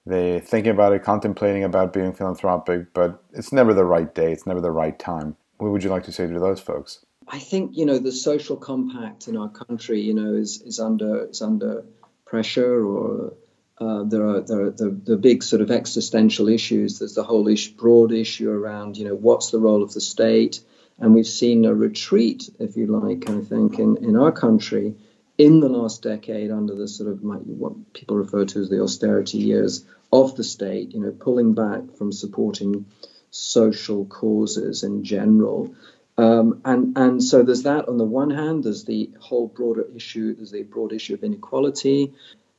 They're 0.09 0.41
thinking 0.41 0.73
about 0.73 0.95
it, 0.95 1.03
contemplating 1.03 1.65
about 1.65 1.93
being 1.93 2.15
philanthropic, 2.15 2.95
but 2.95 3.23
it's 3.35 3.53
never 3.53 3.75
the 3.75 3.85
right 3.85 4.12
day, 4.15 4.33
it's 4.33 4.47
never 4.47 4.61
the 4.61 4.71
right 4.71 4.99
time. 4.99 5.37
What 5.59 5.71
would 5.71 5.85
you 5.85 5.91
like 5.91 6.05
to 6.05 6.12
say 6.12 6.27
to 6.27 6.38
those 6.38 6.61
folks? 6.61 7.05
I 7.29 7.38
think 7.38 7.77
you 7.77 7.85
know 7.85 7.99
the 7.99 8.12
social 8.12 8.57
compact 8.57 9.29
in 9.29 9.37
our 9.37 9.50
country, 9.50 10.00
you 10.00 10.15
know, 10.15 10.33
is 10.33 10.62
is 10.62 10.81
under 10.81 11.27
is 11.27 11.43
under 11.43 11.85
pressure, 12.25 12.83
or 12.87 13.35
uh, 13.79 14.05
there 14.05 14.27
are 14.27 14.41
there 14.41 14.62
are 14.62 14.71
the, 14.71 14.88
the 14.88 15.19
big 15.19 15.43
sort 15.43 15.61
of 15.61 15.71
existential 15.71 16.49
issues. 16.49 16.99
There's 16.99 17.15
the 17.15 17.23
whole 17.23 17.47
issue, 17.47 17.75
broad 17.75 18.11
issue 18.11 18.50
around 18.50 18.97
you 18.97 19.05
know 19.05 19.15
what's 19.15 19.50
the 19.50 19.59
role 19.59 19.83
of 19.83 19.93
the 19.93 20.00
state, 20.00 20.61
and 20.99 21.15
we've 21.15 21.27
seen 21.27 21.67
a 21.67 21.75
retreat, 21.75 22.49
if 22.59 22.79
you 22.79 22.87
like, 22.87 23.29
I 23.29 23.43
think, 23.43 23.79
in 23.79 23.99
in 23.99 24.17
our 24.17 24.33
country 24.33 24.95
in 25.38 25.61
the 25.61 25.68
last 25.68 26.02
decade 26.02 26.50
under 26.50 26.75
the 26.75 26.88
sort 26.88 27.09
of 27.09 27.21
what 27.23 27.92
people 27.95 28.16
refer 28.16 28.45
to 28.45 28.61
as 28.61 28.68
the 28.68 28.83
austerity 28.83 29.38
years 29.38 29.87
of 30.12 30.35
the 30.37 30.45
state, 30.45 30.92
you 30.92 31.00
know, 31.00 31.12
pulling 31.12 31.54
back 31.54 31.97
from 31.97 32.11
supporting 32.11 32.87
social 33.30 34.04
causes 34.04 34.83
in 34.83 35.04
general. 35.04 35.75
Um, 36.16 36.62
and 36.64 36.99
and 36.99 37.23
so 37.23 37.45
there's 37.45 37.62
that 37.62 37.88
on 37.88 37.97
the 37.97 38.04
one 38.04 38.30
hand. 38.30 38.64
There's 38.64 38.85
the 38.85 39.11
whole 39.21 39.47
broader 39.47 39.87
issue. 39.95 40.35
There's 40.35 40.50
the 40.50 40.64
broad 40.64 40.92
issue 40.92 41.14
of 41.14 41.23
inequality, 41.23 42.14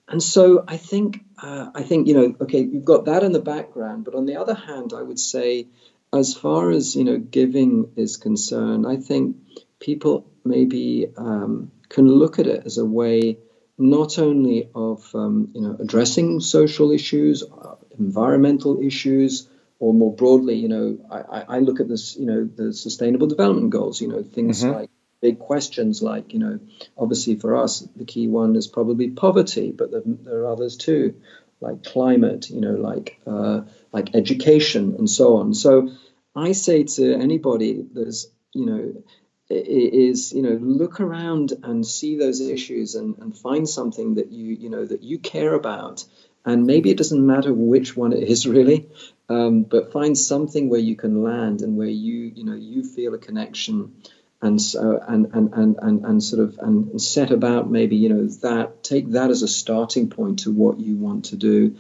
and 0.08 0.24
so 0.24 0.64
I 0.66 0.78
think 0.78 1.20
uh, 1.44 1.70
I 1.76 1.84
think 1.84 2.08
you 2.08 2.14
know 2.14 2.36
okay 2.40 2.62
you've 2.62 2.86
got 2.86 3.06
that 3.06 3.24
in 3.24 3.34
the 3.34 3.42
background, 3.42 4.06
but 4.06 4.16
on 4.16 4.26
the 4.26 4.38
other 4.38 4.54
hand, 4.54 4.94
I 4.96 5.02
would 5.02 5.20
say 5.20 5.68
as 6.14 6.34
far 6.34 6.72
as 6.72 6.96
you 6.96 7.04
know 7.04 7.18
giving 7.18 7.92
is 7.98 8.16
concerned, 8.16 8.88
I 8.88 8.96
think 8.96 9.36
people 9.82 10.26
maybe 10.46 11.08
um, 11.18 11.72
can 11.90 12.08
look 12.08 12.40
at 12.40 12.48
it 12.48 12.64
as 12.66 12.78
a 12.78 12.86
way 12.86 13.40
not 13.78 14.20
only 14.20 14.70
of 14.76 15.10
um, 15.16 15.50
you 15.54 15.62
know 15.62 15.76
addressing 15.80 16.40
social 16.40 16.92
issues, 16.92 17.44
uh, 17.44 17.76
environmental 17.98 18.82
issues, 18.82 19.50
or 19.80 19.94
more 19.94 20.14
broadly, 20.14 20.56
you 20.56 20.68
know, 20.68 20.98
I, 21.10 21.56
I 21.56 21.60
look 21.60 21.80
at 21.80 21.88
this, 21.88 22.18
you 22.18 22.26
know, 22.26 22.44
the 22.44 22.74
sustainable 22.74 23.28
development 23.28 23.70
goals, 23.70 24.02
you 24.02 24.10
know, 24.10 24.22
things 24.24 24.62
mm-hmm. 24.62 24.74
like 24.74 24.90
big 25.22 25.40
questions 25.40 26.02
like, 26.02 26.34
you 26.34 26.40
know, 26.40 26.60
obviously 26.98 27.36
for 27.36 27.56
us, 27.56 27.80
the 27.96 28.04
key 28.04 28.28
one 28.28 28.58
is 28.58 28.68
probably 28.68 29.10
poverty, 29.12 29.72
but 29.72 29.92
there, 29.92 30.02
there 30.06 30.40
are 30.42 30.52
others 30.52 30.76
too, 30.76 31.16
like 31.62 31.84
climate, 31.84 32.50
you 32.50 32.60
know, 32.60 32.74
like 32.74 33.20
uh, 33.26 33.62
like 33.94 34.16
education 34.16 34.96
and 34.98 35.10
so 35.10 35.38
on. 35.38 35.54
So 35.54 35.90
I 36.36 36.52
say 36.52 36.84
to 36.84 37.14
anybody 37.16 37.86
there's, 37.94 38.30
you 38.54 38.66
know, 38.66 39.04
is 39.50 40.32
you 40.32 40.42
know 40.42 40.58
look 40.62 41.00
around 41.00 41.54
and 41.64 41.86
see 41.86 42.18
those 42.18 42.40
issues 42.42 42.96
and, 42.96 43.18
and 43.18 43.38
find 43.38 43.68
something 43.68 44.16
that 44.16 44.32
you 44.32 44.56
you 44.56 44.70
know 44.70 44.86
that 44.86 45.04
you 45.04 45.20
care 45.20 45.54
about. 45.54 46.06
And 46.46 46.66
maybe 46.66 46.90
it 46.90 46.98
doesn't 46.98 47.26
matter 47.26 47.54
which 47.54 47.98
one 47.98 48.14
it 48.14 48.24
is 48.24 48.48
really 48.56 48.88
um, 49.28 49.64
but 49.64 49.92
find 49.92 50.18
something 50.18 50.70
where 50.70 50.80
you 50.80 50.96
can 50.96 51.24
land 51.24 51.62
and 51.62 51.78
where 51.78 51.88
you 51.88 52.32
you 52.36 52.44
know 52.44 52.56
you 52.56 52.84
feel 52.84 53.14
a 53.14 53.20
connection 53.20 53.94
and 54.42 54.62
so 54.62 55.04
and 55.08 55.34
and 55.34 55.54
and 55.54 55.76
and, 55.82 56.06
and 56.06 56.24
sort 56.24 56.42
of 56.42 56.58
and 56.60 57.02
set 57.02 57.32
about 57.32 57.70
maybe 57.70 57.96
you 57.98 58.10
know 58.10 58.26
that 58.42 58.84
take 58.84 59.12
that 59.12 59.30
as 59.30 59.44
a 59.44 59.48
starting 59.48 60.10
point 60.10 60.40
to 60.40 60.52
what 60.52 60.80
you 60.80 60.96
want 60.96 61.26
to 61.26 61.36
do. 61.36 61.76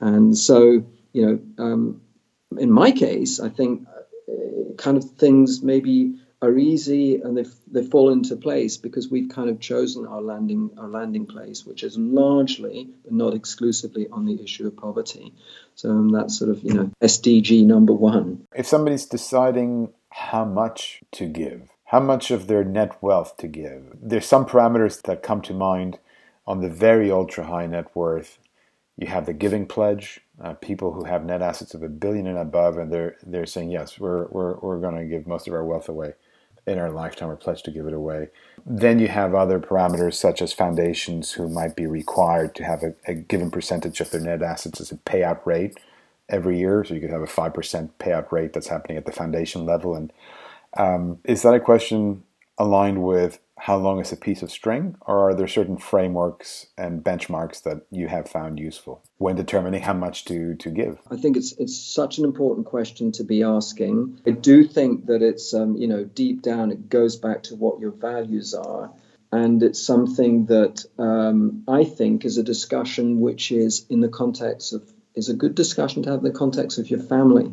And 0.00 0.36
so 0.36 0.84
you 1.12 1.26
know 1.26 1.64
um, 1.64 2.00
in 2.58 2.70
my 2.70 2.90
case 2.90 3.40
i 3.40 3.48
think 3.48 3.86
uh, 4.28 4.72
kind 4.76 4.96
of 4.96 5.04
things 5.12 5.62
maybe 5.62 6.16
are 6.42 6.56
easy 6.56 7.16
and 7.16 7.36
they 7.36 7.44
they 7.70 7.84
fall 7.84 8.10
into 8.10 8.36
place 8.36 8.76
because 8.76 9.10
we've 9.10 9.28
kind 9.28 9.50
of 9.50 9.60
chosen 9.60 10.06
our 10.06 10.22
landing 10.22 10.70
our 10.78 10.88
landing 10.88 11.26
place, 11.26 11.66
which 11.66 11.82
is 11.82 11.98
largely 11.98 12.88
but 13.04 13.12
not 13.12 13.34
exclusively 13.34 14.08
on 14.10 14.24
the 14.24 14.42
issue 14.42 14.66
of 14.66 14.76
poverty. 14.76 15.34
So 15.74 15.90
um, 15.90 16.10
that's 16.10 16.38
sort 16.38 16.50
of 16.50 16.62
you 16.62 16.74
know 16.74 16.90
SDG 17.02 17.64
number 17.66 17.92
one. 17.92 18.46
If 18.54 18.66
somebody's 18.66 19.06
deciding 19.06 19.92
how 20.10 20.44
much 20.44 21.00
to 21.12 21.26
give, 21.26 21.68
how 21.84 22.00
much 22.00 22.30
of 22.30 22.46
their 22.46 22.64
net 22.64 22.96
wealth 23.02 23.36
to 23.38 23.46
give, 23.46 23.94
there's 24.00 24.26
some 24.26 24.46
parameters 24.46 25.02
that 25.02 25.22
come 25.22 25.42
to 25.42 25.54
mind 25.54 25.98
on 26.46 26.60
the 26.60 26.70
very 26.70 27.10
ultra 27.10 27.44
high 27.44 27.66
net 27.66 27.94
worth. 27.94 28.38
You 28.96 29.06
have 29.06 29.24
the 29.24 29.32
giving 29.32 29.66
pledge, 29.66 30.20
uh, 30.42 30.54
people 30.54 30.92
who 30.92 31.04
have 31.04 31.24
net 31.24 31.40
assets 31.40 31.72
of 31.72 31.82
a 31.82 31.88
billion 31.88 32.26
and 32.26 32.38
above, 32.38 32.78
and 32.78 32.90
they're 32.90 33.16
they're 33.22 33.44
saying 33.44 33.70
yes, 33.70 33.98
we're 33.98 34.26
we're 34.28 34.54
we're 34.54 34.80
going 34.80 34.96
to 34.96 35.04
give 35.04 35.26
most 35.26 35.46
of 35.46 35.52
our 35.52 35.64
wealth 35.64 35.90
away 35.90 36.14
in 36.70 36.78
our 36.78 36.90
lifetime 36.90 37.28
or 37.28 37.36
pledge 37.36 37.62
to 37.64 37.70
give 37.70 37.86
it 37.86 37.92
away. 37.92 38.28
Then 38.64 38.98
you 38.98 39.08
have 39.08 39.34
other 39.34 39.58
parameters 39.58 40.14
such 40.14 40.40
as 40.40 40.52
foundations 40.52 41.32
who 41.32 41.48
might 41.48 41.76
be 41.76 41.86
required 41.86 42.54
to 42.54 42.64
have 42.64 42.82
a, 42.82 42.94
a 43.06 43.14
given 43.14 43.50
percentage 43.50 44.00
of 44.00 44.10
their 44.10 44.20
net 44.20 44.42
assets 44.42 44.80
as 44.80 44.92
a 44.92 44.96
payout 44.96 45.44
rate 45.44 45.78
every 46.28 46.58
year. 46.58 46.84
So 46.84 46.94
you 46.94 47.00
could 47.00 47.10
have 47.10 47.22
a 47.22 47.26
5% 47.26 47.90
payout 47.98 48.32
rate 48.32 48.52
that's 48.52 48.68
happening 48.68 48.96
at 48.96 49.06
the 49.06 49.12
foundation 49.12 49.66
level. 49.66 49.94
And 49.94 50.12
um, 50.76 51.18
is 51.24 51.42
that 51.42 51.54
a 51.54 51.60
question 51.60 52.22
aligned 52.60 53.02
with 53.02 53.40
how 53.56 53.76
long 53.76 54.00
is 54.00 54.12
a 54.12 54.16
piece 54.16 54.42
of 54.42 54.50
string, 54.50 54.96
or 55.06 55.30
are 55.30 55.34
there 55.34 55.48
certain 55.48 55.78
frameworks 55.78 56.66
and 56.76 57.02
benchmarks 57.02 57.62
that 57.62 57.86
you 57.90 58.06
have 58.08 58.28
found 58.28 58.58
useful 58.58 59.02
when 59.16 59.34
determining 59.34 59.82
how 59.82 59.94
much 59.94 60.24
to, 60.26 60.54
to 60.56 60.70
give? 60.70 60.98
I 61.10 61.16
think 61.16 61.36
it's 61.36 61.52
it's 61.52 61.76
such 61.76 62.18
an 62.18 62.24
important 62.24 62.66
question 62.66 63.12
to 63.12 63.24
be 63.24 63.42
asking. 63.42 64.20
I 64.26 64.30
do 64.30 64.64
think 64.64 65.06
that 65.06 65.22
it's 65.22 65.54
um, 65.54 65.76
you 65.76 65.88
know 65.88 66.04
deep 66.04 66.42
down 66.42 66.70
it 66.70 66.88
goes 66.88 67.16
back 67.16 67.42
to 67.44 67.56
what 67.56 67.80
your 67.80 67.92
values 67.92 68.54
are, 68.54 68.92
and 69.32 69.62
it's 69.62 69.82
something 69.82 70.46
that 70.46 70.84
um, 70.98 71.64
I 71.66 71.84
think 71.84 72.24
is 72.24 72.38
a 72.38 72.42
discussion 72.42 73.20
which 73.20 73.52
is 73.52 73.86
in 73.88 74.00
the 74.00 74.08
context 74.08 74.74
of 74.74 74.82
is 75.14 75.28
a 75.30 75.34
good 75.34 75.54
discussion 75.54 76.02
to 76.02 76.10
have 76.10 76.20
in 76.20 76.32
the 76.32 76.38
context 76.38 76.78
of 76.78 76.90
your 76.90 77.00
family. 77.00 77.52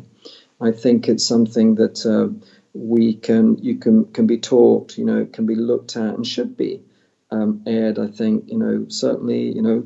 I 0.60 0.72
think 0.72 1.08
it's 1.08 1.26
something 1.26 1.76
that. 1.76 2.04
Uh, 2.04 2.44
we 2.72 3.14
can 3.14 3.58
you 3.58 3.76
can 3.76 4.06
can 4.06 4.26
be 4.26 4.38
taught, 4.38 4.98
you 4.98 5.04
know, 5.04 5.26
can 5.26 5.46
be 5.46 5.54
looked 5.54 5.96
at 5.96 6.14
and 6.14 6.26
should 6.26 6.56
be 6.56 6.82
um, 7.30 7.62
aired. 7.66 7.98
I 7.98 8.08
think 8.08 8.44
you 8.48 8.58
know 8.58 8.86
certainly 8.88 9.52
you 9.52 9.62
know 9.62 9.84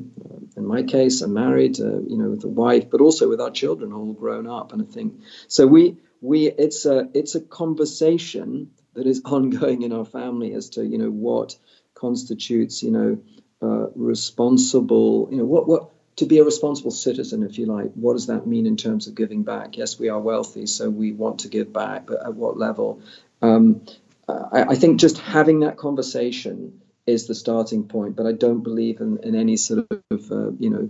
in 0.55 0.65
my 0.65 0.83
case 0.83 1.21
I'm 1.21 1.33
married, 1.33 1.79
uh, 1.79 1.99
you 2.01 2.17
know, 2.17 2.29
with 2.29 2.43
a 2.43 2.49
wife, 2.49 2.89
but 2.89 3.01
also 3.01 3.29
with 3.29 3.41
our 3.41 3.51
children 3.51 3.93
all 3.93 4.13
grown 4.13 4.47
up, 4.47 4.73
and 4.73 4.81
I 4.81 4.85
think 4.85 5.21
so. 5.47 5.67
We 5.67 5.97
we 6.21 6.47
it's 6.47 6.85
a 6.85 7.09
it's 7.13 7.35
a 7.35 7.41
conversation 7.41 8.71
that 8.93 9.07
is 9.07 9.21
ongoing 9.25 9.81
in 9.81 9.91
our 9.91 10.05
family 10.05 10.53
as 10.53 10.69
to 10.71 10.85
you 10.85 10.97
know 10.97 11.09
what 11.09 11.57
constitutes 11.95 12.83
you 12.83 12.91
know 12.91 13.17
uh, 13.61 13.89
responsible 13.95 15.29
you 15.31 15.37
know 15.37 15.45
what 15.45 15.67
what 15.67 15.89
to 16.17 16.25
be 16.25 16.39
a 16.39 16.43
responsible 16.43 16.91
citizen, 16.91 17.43
if 17.43 17.57
you 17.57 17.65
like, 17.65 17.91
what 17.93 18.13
does 18.13 18.27
that 18.27 18.45
mean 18.45 18.65
in 18.65 18.77
terms 18.77 19.07
of 19.07 19.15
giving 19.15 19.43
back? 19.43 19.77
Yes, 19.77 19.97
we 19.97 20.09
are 20.09 20.19
wealthy, 20.19 20.65
so 20.67 20.89
we 20.89 21.11
want 21.11 21.39
to 21.39 21.47
give 21.47 21.73
back, 21.73 22.05
but 22.05 22.25
at 22.25 22.35
what 22.35 22.57
level? 22.57 23.01
Um, 23.41 23.81
I, 24.27 24.63
I, 24.69 24.75
think 24.75 24.99
just 24.99 25.17
having 25.17 25.61
that 25.61 25.77
conversation 25.77 26.81
is 27.05 27.27
the 27.27 27.35
starting 27.35 27.87
point, 27.87 28.15
but 28.15 28.25
I 28.25 28.31
don't 28.31 28.63
believe 28.63 29.01
in, 29.01 29.17
in 29.23 29.35
any 29.35 29.57
sort 29.57 29.87
of, 30.11 30.31
uh, 30.31 30.51
you 30.59 30.69
know, 30.69 30.89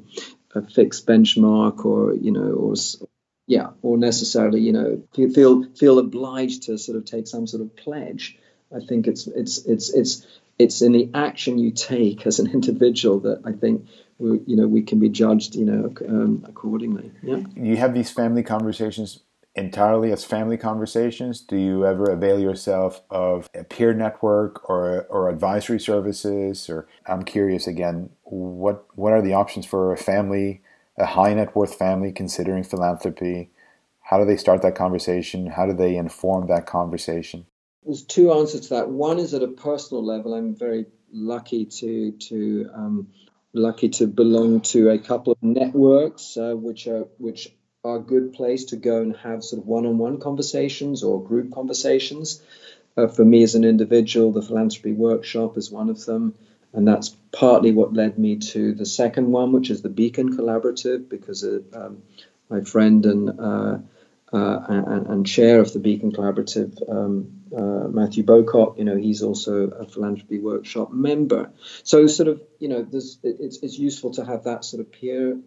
a 0.54 0.62
fixed 0.62 1.08
benchmark 1.08 1.84
or, 1.86 2.14
you 2.14 2.32
know, 2.32 2.54
or 2.54 2.76
yeah, 3.48 3.72
or 3.82 3.98
necessarily, 3.98 4.62
you 4.62 4.72
know, 4.72 5.04
feel 5.14 5.64
feel 5.74 6.00
obliged 6.00 6.64
to 6.64 6.78
sort 6.78 6.98
of 6.98 7.06
take 7.06 7.28
some 7.28 7.48
sort 7.48 7.62
of 7.62 7.76
pledge. 7.76 8.38
I 8.74 8.80
think 8.80 9.08
it's 9.08 9.28
it's 9.28 9.66
it's 9.66 9.90
it's 9.90 10.28
it's 10.60 10.82
in 10.82 10.92
the 10.92 11.10
action 11.14 11.58
you 11.58 11.72
take 11.72 12.26
as 12.26 12.40
an 12.40 12.52
individual 12.54 13.20
that 13.22 13.42
I 13.46 13.52
think 13.54 13.88
you 14.20 14.56
know 14.56 14.68
we 14.68 14.84
can 14.84 15.00
be 15.00 15.10
judged 15.10 15.56
you 15.56 15.66
know 15.66 15.94
um, 16.08 16.46
accordingly. 16.48 17.12
Yeah. 17.22 17.44
You 17.56 17.78
have 17.78 17.94
these 17.94 18.12
family 18.12 18.44
conversations 18.44 19.22
entirely 19.56 20.12
as 20.12 20.24
family 20.24 20.58
conversations? 20.58 21.42
Do 21.42 21.58
you 21.58 21.86
ever 21.86 22.06
avail 22.06 22.40
yourself 22.40 23.02
of 23.10 23.50
a 23.54 23.64
peer 23.64 23.94
network 23.94 24.68
or 24.70 25.06
or 25.10 25.30
advisory 25.30 25.80
services? 25.80 26.70
Or 26.70 26.88
I'm 27.06 27.24
curious 27.24 27.68
again, 27.68 28.10
what 28.24 28.86
what 28.96 29.14
are 29.14 29.22
the 29.22 29.34
options 29.34 29.66
for 29.66 29.92
a 29.92 29.98
family, 29.98 30.62
a 30.98 31.06
high 31.06 31.34
net 31.34 31.56
worth 31.56 31.76
family 31.76 32.12
considering 32.12 32.64
philanthropy? 32.64 33.50
How 34.02 34.20
do 34.20 34.26
they 34.26 34.38
start 34.38 34.62
that 34.62 34.76
conversation? 34.76 35.48
How 35.48 35.66
do 35.66 35.74
they 35.74 35.96
inform 35.96 36.48
that 36.48 36.66
conversation? 36.66 37.46
There's 37.86 38.04
two 38.04 38.32
answers 38.32 38.62
to 38.62 38.70
that. 38.76 38.90
One 38.90 39.20
is 39.20 39.34
at 39.34 39.44
a 39.44 39.48
personal 39.48 40.04
level. 40.04 40.34
I'm 40.34 40.56
very 40.56 40.86
lucky 41.12 41.66
to 41.66 42.12
to 42.12 42.70
um, 42.74 43.08
lucky 43.54 43.90
to 43.90 44.08
belong 44.08 44.62
to 44.62 44.90
a 44.90 45.00
couple 45.00 45.34
of 45.34 45.44
networks 45.44 46.38
uh, 46.38 46.54
which 46.54 46.88
are 46.88 47.08
which 47.18 47.54
are 47.84 47.98
a 47.98 48.02
good 48.02 48.34
place 48.34 48.66
to 48.66 48.78
go 48.78 49.02
and 49.02 49.16
have 49.18 49.44
sort 49.44 49.62
of 49.62 49.68
one-on-one 49.68 50.20
conversations 50.20 51.04
or 51.04 51.22
group 51.22 51.52
conversations. 51.52 52.42
Uh, 52.96 53.08
for 53.08 53.26
me 53.26 53.44
as 53.44 53.56
an 53.56 53.64
individual, 53.66 54.32
the 54.32 54.42
philanthropy 54.42 54.94
workshop 54.94 55.58
is 55.58 55.70
one 55.70 55.90
of 55.90 56.06
them, 56.06 56.36
and 56.72 56.88
that's 56.88 57.10
partly 57.32 57.72
what 57.72 57.94
led 57.94 58.18
me 58.18 58.38
to 58.38 58.74
the 58.74 58.86
second 58.86 59.32
one, 59.32 59.52
which 59.52 59.70
is 59.70 59.82
the 59.82 59.90
Beacon 59.90 60.38
Collaborative, 60.38 61.10
because 61.10 61.44
uh, 61.44 61.60
um, 61.74 62.04
my 62.50 62.62
friend 62.62 63.06
and 63.06 63.40
uh, 63.40 63.78
and, 64.34 65.08
and, 65.08 65.26
chair 65.28 65.60
of 65.60 65.74
the 65.74 65.80
Beacon 65.80 66.12
Collaborative, 66.12 66.82
um, 66.90 67.44
uh, 67.56 67.88
Matthew 67.88 68.24
Bowcock, 68.24 68.78
you 68.78 68.84
know, 68.84 68.98
he's 68.98 69.22
also 69.22 69.68
a 69.68 69.86
philanthropy 69.86 70.40
workshop 70.40 70.92
member. 70.92 71.52
So, 71.84 72.08
sort 72.08 72.30
of, 72.30 72.42
you 72.60 72.68
know, 72.68 72.88
it's, 72.92 73.20
it's 73.24 73.78
useful 73.78 74.12
to 74.16 74.26
have 74.26 74.46
that 74.46 74.66
sort 74.66 74.82
of 74.82 74.92
peer, 74.92 75.38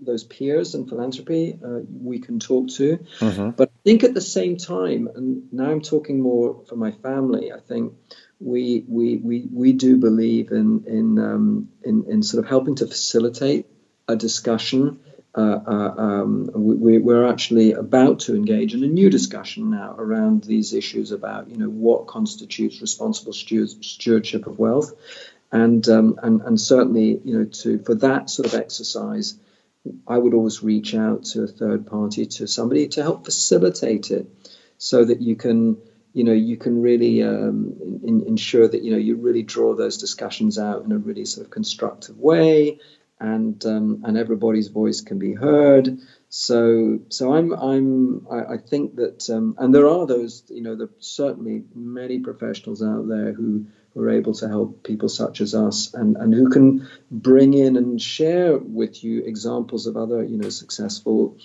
those 0.00 0.24
peers 0.24 0.74
in 0.74 0.86
philanthropy 0.86 1.58
uh, 1.64 1.80
we 1.90 2.18
can 2.18 2.38
talk 2.38 2.68
to. 2.68 2.98
Mm-hmm. 3.20 3.50
But 3.50 3.70
I 3.70 3.80
think 3.84 4.04
at 4.04 4.14
the 4.14 4.20
same 4.20 4.56
time, 4.56 5.08
and 5.14 5.52
now 5.52 5.70
I'm 5.70 5.80
talking 5.80 6.20
more 6.20 6.64
for 6.68 6.76
my 6.76 6.90
family, 6.90 7.52
I 7.52 7.60
think 7.60 7.94
we 8.40 8.84
we 8.86 9.16
we, 9.16 9.48
we 9.52 9.72
do 9.72 9.96
believe 9.96 10.50
in 10.50 10.84
in, 10.86 11.18
um, 11.18 11.68
in 11.82 12.04
in 12.08 12.22
sort 12.22 12.44
of 12.44 12.48
helping 12.48 12.76
to 12.76 12.86
facilitate 12.86 13.66
a 14.06 14.16
discussion 14.16 15.00
uh, 15.34 15.60
uh, 15.66 15.94
um, 15.98 16.50
we, 16.54 16.98
we're 16.98 17.26
actually 17.26 17.72
about 17.72 18.20
to 18.20 18.34
engage 18.34 18.74
in 18.74 18.82
a 18.82 18.88
new 18.88 19.10
discussion 19.10 19.70
now 19.70 19.94
around 19.98 20.42
these 20.44 20.72
issues 20.72 21.12
about, 21.12 21.48
you 21.50 21.56
know, 21.56 21.68
what 21.68 22.06
constitutes 22.06 22.80
responsible 22.80 23.32
stewardship 23.32 24.46
of 24.46 24.58
wealth, 24.58 24.94
and 25.52 25.86
um, 25.88 26.18
and 26.22 26.40
and 26.42 26.60
certainly, 26.60 27.20
you 27.24 27.38
know, 27.38 27.44
to 27.44 27.78
for 27.80 27.94
that 27.96 28.30
sort 28.30 28.46
of 28.46 28.54
exercise, 28.54 29.38
I 30.06 30.16
would 30.16 30.34
always 30.34 30.62
reach 30.62 30.94
out 30.94 31.24
to 31.26 31.42
a 31.42 31.46
third 31.46 31.86
party, 31.86 32.24
to 32.26 32.46
somebody 32.46 32.88
to 32.88 33.02
help 33.02 33.26
facilitate 33.26 34.10
it, 34.10 34.26
so 34.78 35.04
that 35.04 35.20
you 35.20 35.36
can 35.36 35.76
you 36.14 36.24
know 36.24 36.32
you 36.32 36.56
can 36.56 36.80
really 36.80 37.22
um, 37.22 37.76
in, 38.02 38.24
ensure 38.26 38.66
that 38.66 38.82
you 38.82 38.92
know 38.92 38.98
you 38.98 39.16
really 39.16 39.42
draw 39.42 39.74
those 39.74 39.98
discussions 39.98 40.58
out 40.58 40.84
in 40.84 40.92
a 40.92 40.98
really 40.98 41.26
sort 41.26 41.46
of 41.46 41.50
constructive 41.50 42.18
way 42.18 42.78
and 43.20 43.64
um, 43.66 44.02
and 44.04 44.16
everybody's 44.16 44.68
voice 44.68 45.00
can 45.00 45.18
be 45.18 45.34
heard. 45.34 45.98
So 46.28 47.00
so 47.08 47.34
I'm 47.34 47.52
I'm 47.52 48.26
I, 48.30 48.54
I 48.54 48.58
think 48.58 48.96
that 48.96 49.28
um, 49.30 49.56
and 49.58 49.74
there 49.74 49.88
are 49.88 50.06
those 50.06 50.44
you 50.48 50.62
know 50.62 50.76
there 50.76 50.90
certainly 50.98 51.64
many 51.74 52.20
professionals 52.20 52.82
out 52.82 53.08
there 53.08 53.32
who 53.32 53.66
are 53.96 54.10
able 54.10 54.34
to 54.34 54.48
help 54.48 54.84
people 54.84 55.08
such 55.08 55.40
as 55.40 55.54
us 55.54 55.92
and 55.94 56.16
and 56.16 56.32
who 56.32 56.48
can 56.50 56.88
bring 57.10 57.54
in 57.54 57.76
and 57.76 58.00
share 58.00 58.56
with 58.56 59.02
you 59.02 59.24
examples 59.24 59.86
of 59.86 59.96
other 59.96 60.22
you 60.22 60.38
know 60.38 60.50
successful 60.50 61.36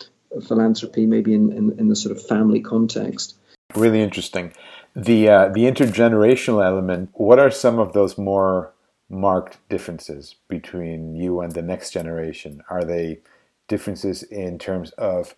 philanthropy 0.47 1.05
maybe 1.05 1.33
in 1.33 1.51
in, 1.51 1.79
in 1.79 1.87
the 1.89 1.95
sort 1.95 2.15
of 2.15 2.23
family 2.23 2.59
context. 2.59 3.35
Really 3.75 4.01
interesting. 4.01 4.53
The 4.95 5.29
uh, 5.29 5.47
the 5.49 5.61
intergenerational 5.61 6.63
element. 6.63 7.09
What 7.13 7.39
are 7.39 7.49
some 7.49 7.79
of 7.79 7.93
those 7.93 8.17
more 8.17 8.73
marked 9.10 9.57
differences 9.69 10.36
between 10.48 11.15
you 11.15 11.41
and 11.41 11.53
the 11.53 11.62
next 11.62 11.91
generation? 11.91 12.63
Are 12.69 12.83
they 12.83 13.19
differences 13.67 14.24
in 14.24 14.60
terms 14.60 14.91
of 14.91 15.36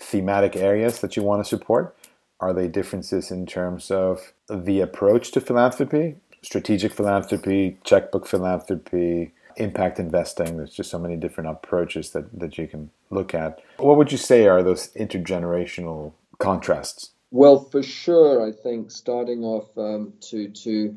thematic 0.00 0.56
areas 0.56 1.00
that 1.00 1.16
you 1.16 1.22
want 1.22 1.42
to 1.42 1.48
support? 1.48 1.96
Are 2.40 2.52
they 2.52 2.68
differences 2.68 3.30
in 3.30 3.46
terms 3.46 3.90
of 3.90 4.32
the 4.48 4.80
approach 4.80 5.30
to 5.32 5.40
philanthropy, 5.40 6.16
strategic 6.42 6.92
philanthropy, 6.92 7.78
checkbook 7.84 8.26
philanthropy, 8.26 9.32
impact 9.56 9.98
investing? 9.98 10.56
There's 10.56 10.74
just 10.74 10.90
so 10.90 10.98
many 10.98 11.16
different 11.16 11.50
approaches 11.50 12.10
that, 12.10 12.38
that 12.38 12.58
you 12.58 12.66
can 12.66 12.90
look 13.10 13.34
at. 13.34 13.60
What 13.78 13.96
would 13.96 14.12
you 14.12 14.18
say 14.18 14.46
are 14.46 14.62
those 14.62 14.88
intergenerational 14.94 16.12
contrasts? 16.38 17.10
Well, 17.30 17.64
for 17.70 17.82
sure, 17.82 18.46
I 18.46 18.52
think 18.52 18.90
starting 18.90 19.42
off 19.42 19.66
um, 19.76 20.12
to 20.28 20.48
to 20.48 20.94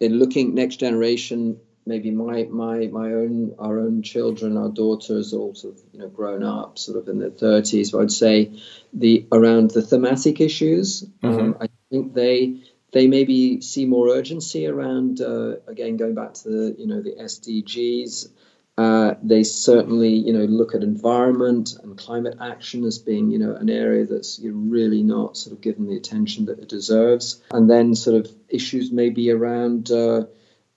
in 0.00 0.18
looking 0.18 0.54
next 0.54 0.76
generation, 0.76 1.60
maybe 1.86 2.10
my 2.10 2.44
my 2.44 2.86
my 2.88 3.12
own 3.12 3.54
our 3.58 3.78
own 3.78 4.02
children, 4.02 4.56
our 4.56 4.68
daughters, 4.68 5.32
all 5.32 5.54
sort 5.54 5.74
of 5.74 5.82
you 5.92 6.00
know 6.00 6.08
grown 6.08 6.42
up, 6.42 6.78
sort 6.78 6.98
of 6.98 7.08
in 7.08 7.18
their 7.18 7.30
thirties. 7.30 7.94
I'd 7.94 8.12
say 8.12 8.52
the 8.92 9.26
around 9.32 9.70
the 9.70 9.82
thematic 9.82 10.40
issues. 10.40 11.04
Mm-hmm. 11.22 11.38
Um, 11.38 11.56
I 11.60 11.68
think 11.90 12.14
they 12.14 12.62
they 12.92 13.06
maybe 13.06 13.60
see 13.60 13.86
more 13.86 14.08
urgency 14.08 14.66
around 14.66 15.20
uh, 15.20 15.56
again 15.66 15.96
going 15.96 16.14
back 16.14 16.34
to 16.34 16.48
the 16.48 16.76
you 16.78 16.86
know 16.86 17.02
the 17.02 17.12
SDGs 17.12 18.28
uh, 18.76 19.14
they 19.22 19.44
certainly, 19.44 20.14
you 20.14 20.32
know, 20.32 20.44
look 20.44 20.74
at 20.74 20.82
environment 20.82 21.74
and 21.82 21.96
climate 21.96 22.36
action 22.40 22.84
as 22.84 22.98
being, 22.98 23.30
you 23.30 23.38
know, 23.38 23.54
an 23.54 23.70
area 23.70 24.04
that's 24.04 24.40
really 24.42 25.02
not 25.02 25.36
sort 25.36 25.54
of 25.54 25.60
given 25.60 25.86
the 25.86 25.96
attention 25.96 26.46
that 26.46 26.58
it 26.58 26.68
deserves. 26.68 27.40
And 27.52 27.70
then 27.70 27.94
sort 27.94 28.16
of 28.16 28.32
issues 28.48 28.90
maybe 28.90 29.30
around 29.30 29.92
uh, 29.92 30.24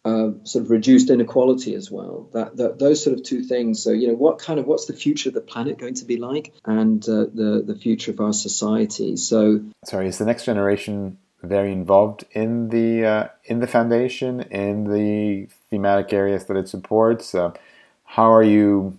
uh, 0.06 0.32
sort 0.44 0.66
of 0.66 0.70
reduced 0.70 1.10
inequality 1.10 1.74
as 1.74 1.90
well. 1.90 2.30
That, 2.34 2.56
that, 2.58 2.78
those 2.78 3.04
sort 3.04 3.18
of 3.18 3.24
two 3.24 3.44
things. 3.44 3.82
So, 3.82 3.92
you 3.92 4.10
know, 4.10 4.14
what 4.14 4.38
kind 4.38 4.60
of 4.60 4.68
what's 4.68 4.86
the 4.86 4.94
future 4.94 5.30
of 5.30 5.36
the 5.36 5.42
planet 5.42 5.80
going 5.80 5.96
to 5.96 6.06
be 6.06 6.18
like, 6.18 6.54
and 6.66 7.04
uh, 7.10 7.26
the 7.34 7.64
the 7.66 7.76
future 7.76 8.12
of 8.12 8.20
our 8.20 8.34
society. 8.34 9.18
So, 9.18 9.62
sorry, 9.86 10.08
is 10.08 10.20
the 10.20 10.26
next 10.26 10.46
generation 10.46 11.18
very 11.44 11.72
involved 11.74 12.26
in 12.32 12.70
the 12.70 13.06
uh, 13.06 13.28
in 13.44 13.60
the 13.60 13.68
foundation 13.68 14.42
in 14.42 14.84
the 14.86 15.50
thematic 15.70 16.14
areas 16.14 16.46
that 16.46 16.58
it 16.58 16.70
supports? 16.70 17.34
How 18.08 18.34
are 18.34 18.43
you 18.43 18.98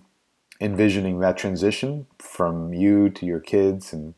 envisioning 0.61 1.19
that 1.19 1.35
transition 1.35 2.05
from 2.19 2.73
you 2.73 3.09
to 3.09 3.25
your 3.25 3.39
kids? 3.39 3.91
And 3.91 4.13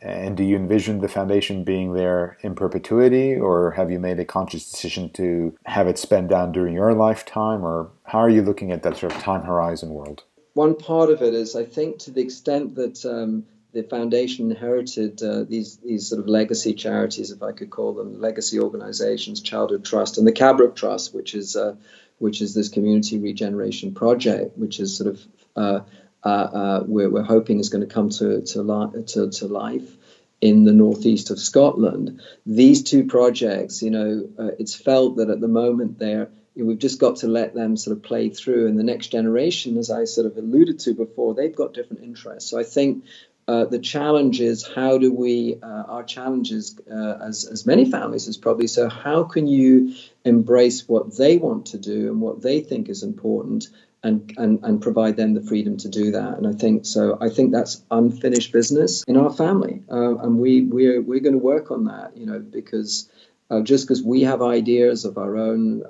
and 0.00 0.36
do 0.36 0.44
you 0.44 0.56
envision 0.56 1.00
the 1.00 1.08
foundation 1.08 1.64
being 1.64 1.94
there 1.94 2.36
in 2.42 2.54
perpetuity 2.54 3.36
or 3.36 3.70
have 3.70 3.90
you 3.90 3.98
made 3.98 4.18
a 4.18 4.24
conscious 4.24 4.70
decision 4.70 5.08
to 5.10 5.56
have 5.64 5.88
it 5.88 5.98
spend 5.98 6.28
down 6.28 6.52
during 6.52 6.74
your 6.74 6.92
lifetime? 6.92 7.64
Or 7.64 7.90
how 8.04 8.18
are 8.18 8.28
you 8.28 8.42
looking 8.42 8.70
at 8.70 8.82
that 8.82 8.98
sort 8.98 9.14
of 9.14 9.22
time 9.22 9.42
horizon 9.42 9.90
world? 9.90 10.24
One 10.52 10.74
part 10.74 11.10
of 11.10 11.22
it 11.22 11.34
is 11.34 11.56
i 11.56 11.64
think 11.64 11.98
to 12.00 12.10
the 12.10 12.20
extent 12.20 12.74
that 12.74 13.04
um, 13.04 13.44
the 13.74 13.82
foundation 13.82 14.50
inherited 14.50 15.22
uh, 15.22 15.42
these 15.44 15.76
these 15.78 16.08
sort 16.08 16.20
of 16.20 16.28
legacy 16.28 16.72
charities, 16.72 17.32
if 17.32 17.42
I 17.42 17.52
could 17.52 17.70
call 17.70 17.92
them 17.92 18.20
legacy 18.20 18.60
organizations, 18.60 19.40
Childhood 19.42 19.84
Trust 19.84 20.16
and 20.16 20.26
the 20.26 20.32
Cabrach 20.32 20.76
Trust, 20.76 21.12
which 21.12 21.34
is 21.34 21.56
uh, 21.56 21.74
which 22.18 22.40
is 22.40 22.54
this 22.54 22.68
community 22.68 23.18
regeneration 23.18 23.94
project, 23.94 24.56
which 24.56 24.80
is 24.80 24.96
sort 24.96 25.10
of 25.10 25.26
uh, 25.56 25.80
uh, 26.24 26.28
uh, 26.28 26.84
we're, 26.86 27.10
we're, 27.10 27.22
hoping 27.22 27.58
is 27.58 27.68
going 27.68 27.86
to 27.86 27.92
come 27.92 28.08
to 28.08 28.40
to, 28.42 28.62
li- 28.62 29.04
to, 29.04 29.30
to 29.30 29.46
life 29.46 29.96
in 30.40 30.64
the 30.64 30.72
northeast 30.72 31.30
of 31.30 31.38
Scotland. 31.38 32.20
These 32.46 32.82
two 32.84 33.04
projects, 33.04 33.82
you 33.82 33.90
know, 33.90 34.28
uh, 34.38 34.50
it's 34.58 34.74
felt 34.74 35.16
that 35.16 35.30
at 35.30 35.40
the 35.40 35.48
moment 35.48 35.98
they're 35.98 36.30
we've 36.56 36.78
just 36.78 37.00
got 37.00 37.16
to 37.16 37.26
let 37.26 37.52
them 37.54 37.76
sort 37.76 37.96
of 37.96 38.02
play 38.02 38.30
through, 38.30 38.68
and 38.68 38.78
the 38.78 38.84
next 38.84 39.08
generation, 39.08 39.76
as 39.76 39.90
I 39.90 40.04
sort 40.04 40.26
of 40.26 40.36
alluded 40.36 40.78
to 40.80 40.94
before, 40.94 41.34
they've 41.34 41.54
got 41.54 41.74
different 41.74 42.04
interests. 42.04 42.50
So 42.50 42.58
I 42.58 42.62
think 42.62 43.04
uh, 43.46 43.64
the 43.66 43.78
challenge 43.78 44.40
is 44.40 44.66
how 44.66 44.98
do 44.98 45.12
we 45.12 45.58
uh, 45.62 45.66
our 45.66 46.04
challenges 46.04 46.80
uh, 46.90 47.18
as 47.22 47.44
as 47.44 47.66
many 47.66 47.84
families 47.90 48.28
is 48.28 48.38
probably 48.38 48.66
so 48.66 48.88
how 48.88 49.24
can 49.24 49.46
you 49.46 49.94
embrace 50.24 50.88
what 50.88 51.16
they 51.16 51.36
want 51.36 51.66
to 51.66 51.78
do 51.78 52.08
and 52.08 52.20
what 52.20 52.42
they 52.42 52.60
think 52.60 52.88
is 52.88 53.02
important 53.02 53.68
and 54.02 54.32
and 54.36 54.60
and 54.62 54.82
provide 54.82 55.16
them 55.16 55.34
the 55.34 55.42
freedom 55.42 55.76
to 55.78 55.88
do 55.88 56.12
that. 56.12 56.38
And 56.38 56.46
I 56.46 56.52
think 56.52 56.86
so 56.86 57.18
I 57.20 57.28
think 57.28 57.52
that's 57.52 57.82
unfinished 57.90 58.52
business 58.52 59.02
in 59.04 59.16
our 59.16 59.32
family. 59.32 59.82
Uh, 59.90 60.16
and 60.18 60.38
we 60.38 60.62
we're 60.62 61.00
we're 61.02 61.20
going 61.20 61.34
to 61.34 61.38
work 61.38 61.70
on 61.70 61.84
that 61.84 62.16
you 62.16 62.26
know 62.26 62.38
because 62.38 63.10
uh, 63.50 63.60
just 63.60 63.86
because 63.86 64.02
we 64.02 64.22
have 64.22 64.42
ideas 64.42 65.04
of 65.04 65.18
our 65.18 65.36
own 65.36 65.82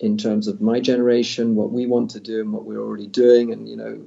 in 0.00 0.16
terms 0.16 0.46
of 0.46 0.60
my 0.60 0.80
generation, 0.80 1.56
what 1.56 1.72
we 1.72 1.86
want 1.86 2.12
to 2.12 2.20
do 2.20 2.40
and 2.40 2.52
what 2.52 2.64
we're 2.64 2.80
already 2.80 3.06
doing, 3.06 3.52
and 3.52 3.68
you 3.68 3.76
know, 3.76 4.06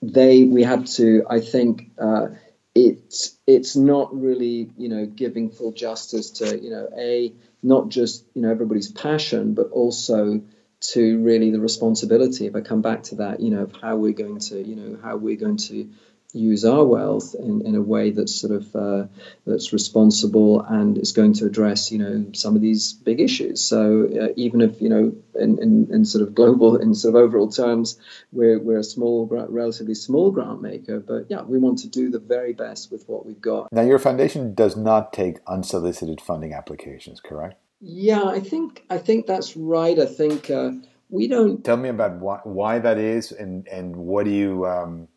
they 0.00 0.44
we 0.44 0.62
have 0.62 0.84
to 0.84 1.24
I 1.28 1.40
think 1.40 1.90
uh, 1.98 2.28
it's 2.74 3.36
it's 3.46 3.76
not 3.76 4.14
really 4.18 4.70
you 4.76 4.88
know 4.88 5.06
giving 5.06 5.50
full 5.50 5.72
justice 5.72 6.30
to 6.30 6.58
you 6.60 6.70
know 6.70 6.88
a 6.96 7.32
not 7.62 7.88
just 7.88 8.24
you 8.34 8.42
know 8.42 8.50
everybody's 8.50 8.90
passion 8.90 9.54
but 9.54 9.68
also 9.70 10.40
to 10.80 11.18
really 11.20 11.50
the 11.50 11.60
responsibility 11.60 12.46
if 12.46 12.56
I 12.56 12.60
come 12.60 12.82
back 12.82 13.04
to 13.04 13.16
that 13.16 13.40
you 13.40 13.50
know 13.50 13.62
of 13.62 13.72
how 13.80 13.96
we're 13.96 14.12
going 14.12 14.40
to 14.40 14.60
you 14.62 14.74
know 14.76 14.98
how 15.02 15.16
we're 15.16 15.36
going 15.36 15.58
to 15.58 15.88
use 16.32 16.64
our 16.64 16.84
wealth 16.84 17.34
in, 17.38 17.66
in 17.66 17.74
a 17.74 17.80
way 17.80 18.10
that's 18.10 18.34
sort 18.34 18.52
of 18.52 18.76
uh, 18.76 19.06
that's 19.46 19.72
responsible 19.72 20.60
and 20.62 20.98
is 20.98 21.12
going 21.12 21.34
to 21.34 21.46
address 21.46 21.92
you 21.92 21.98
know 21.98 22.26
some 22.32 22.56
of 22.56 22.62
these 22.62 22.92
big 22.92 23.20
issues. 23.20 23.62
So 23.64 24.08
uh, 24.08 24.28
even 24.36 24.60
if 24.60 24.80
you 24.80 24.88
know 24.88 25.14
in, 25.34 25.58
in, 25.58 25.88
in, 25.92 26.04
sort 26.04 26.22
of 26.22 26.34
global 26.34 26.76
in 26.76 26.94
sort 26.94 27.14
of 27.14 27.22
overall 27.22 27.50
terms 27.50 27.98
we're 28.32 28.58
we're 28.58 28.78
a 28.78 28.84
small 28.84 29.26
relatively 29.26 29.94
small 29.94 30.30
grant 30.30 30.62
maker, 30.62 31.00
but 31.00 31.26
yeah 31.28 31.42
we 31.42 31.58
want 31.58 31.80
to 31.80 31.88
do 31.88 32.10
the 32.10 32.18
very 32.18 32.52
best 32.52 32.90
with 32.90 33.08
what 33.08 33.26
we've 33.26 33.40
got. 33.40 33.72
Now 33.72 33.82
your 33.82 33.98
foundation 33.98 34.54
does 34.54 34.76
not 34.76 35.12
take 35.12 35.38
unsolicited 35.46 36.20
funding 36.20 36.54
applications, 36.54 37.20
correct? 37.20 37.60
Yeah, 37.80 38.24
I 38.24 38.40
think 38.40 38.84
I 38.88 38.98
think 38.98 39.26
that's 39.26 39.56
right. 39.56 39.98
I 39.98 40.06
think. 40.06 40.50
Uh, 40.50 40.72
we 41.12 41.28
don't 41.28 41.62
tell 41.62 41.76
me 41.76 41.90
about 41.90 42.16
why, 42.20 42.40
why 42.44 42.78
that 42.78 42.96
is 42.96 43.32
and 43.32 43.68
and 43.68 43.94
what 43.94 44.24
do 44.24 44.30
you 44.30 44.64
um, 44.64 45.08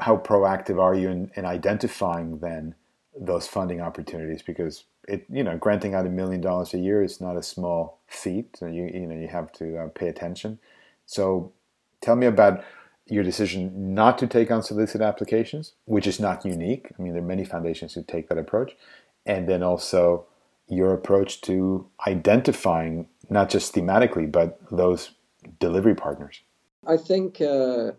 how 0.00 0.16
proactive 0.16 0.80
are 0.80 0.94
you 0.94 1.08
in, 1.08 1.30
in 1.36 1.44
identifying 1.44 2.38
then 2.38 2.74
those 3.18 3.46
funding 3.46 3.80
opportunities? 3.80 4.42
Because 4.42 4.84
it, 5.08 5.26
you 5.30 5.42
know, 5.42 5.56
granting 5.56 5.94
out 5.94 6.06
a 6.06 6.10
million 6.10 6.40
dollars 6.40 6.74
a 6.74 6.78
year 6.78 7.02
is 7.02 7.20
not 7.20 7.36
a 7.36 7.42
small 7.42 8.00
feat. 8.06 8.56
So 8.56 8.66
you, 8.66 8.84
you 8.92 9.06
know, 9.06 9.16
you 9.16 9.28
have 9.28 9.52
to 9.52 9.78
uh, 9.78 9.88
pay 9.88 10.08
attention. 10.08 10.58
So, 11.06 11.52
tell 12.00 12.16
me 12.16 12.26
about 12.26 12.64
your 13.06 13.22
decision 13.22 13.94
not 13.94 14.18
to 14.18 14.26
take 14.26 14.50
on 14.50 14.62
solicited 14.62 15.02
applications, 15.02 15.72
which 15.84 16.06
is 16.06 16.18
not 16.18 16.44
unique. 16.44 16.90
I 16.98 17.02
mean, 17.02 17.12
there 17.12 17.22
are 17.22 17.26
many 17.26 17.44
foundations 17.44 17.94
who 17.94 18.02
take 18.02 18.28
that 18.28 18.38
approach, 18.38 18.76
and 19.24 19.48
then 19.48 19.62
also 19.62 20.26
your 20.68 20.92
approach 20.92 21.40
to 21.42 21.86
identifying 22.06 23.06
not 23.30 23.48
just 23.48 23.74
thematically, 23.74 24.30
but 24.30 24.58
those 24.70 25.12
delivery 25.60 25.94
partners. 25.94 26.40
I 26.86 26.96
think 26.96 27.40
uh, 27.40 27.92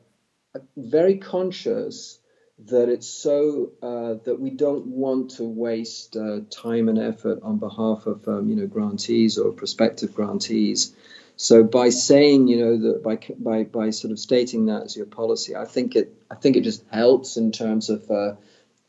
very 0.76 1.18
conscious 1.18 2.20
that 2.66 2.90
it's 2.90 3.08
so 3.08 3.72
uh, 3.84 4.16
that 4.26 4.40
we 4.40 4.50
don't 4.50 4.88
want 4.88 5.32
to 5.32 5.44
waste 5.44 6.16
uh, 6.16 6.40
time 6.50 6.90
and 6.90 6.98
effort 6.98 7.40
on 7.44 7.60
behalf 7.60 8.08
of 8.08 8.28
um, 8.28 8.50
you 8.50 8.56
know 8.56 8.68
grantees 8.68 9.38
or 9.38 9.52
prospective 9.52 10.16
grantees. 10.16 10.96
So 11.36 11.64
by 11.64 11.90
saying 11.90 12.48
you 12.48 12.58
know 12.58 12.78
that 12.78 13.04
by 13.04 13.20
by 13.38 13.64
by 13.64 13.92
sort 13.92 14.12
of 14.12 14.20
stating 14.20 14.66
that 14.66 14.84
as 14.84 14.98
your 14.98 15.06
policy, 15.06 15.56
I 15.56 15.66
think 15.66 15.96
it 15.96 16.14
I 16.32 16.36
think 16.36 16.56
it 16.56 16.64
just 16.64 16.84
helps 16.92 17.38
in 17.38 17.52
terms 17.52 17.90
of 17.90 18.10
uh, 18.10 18.34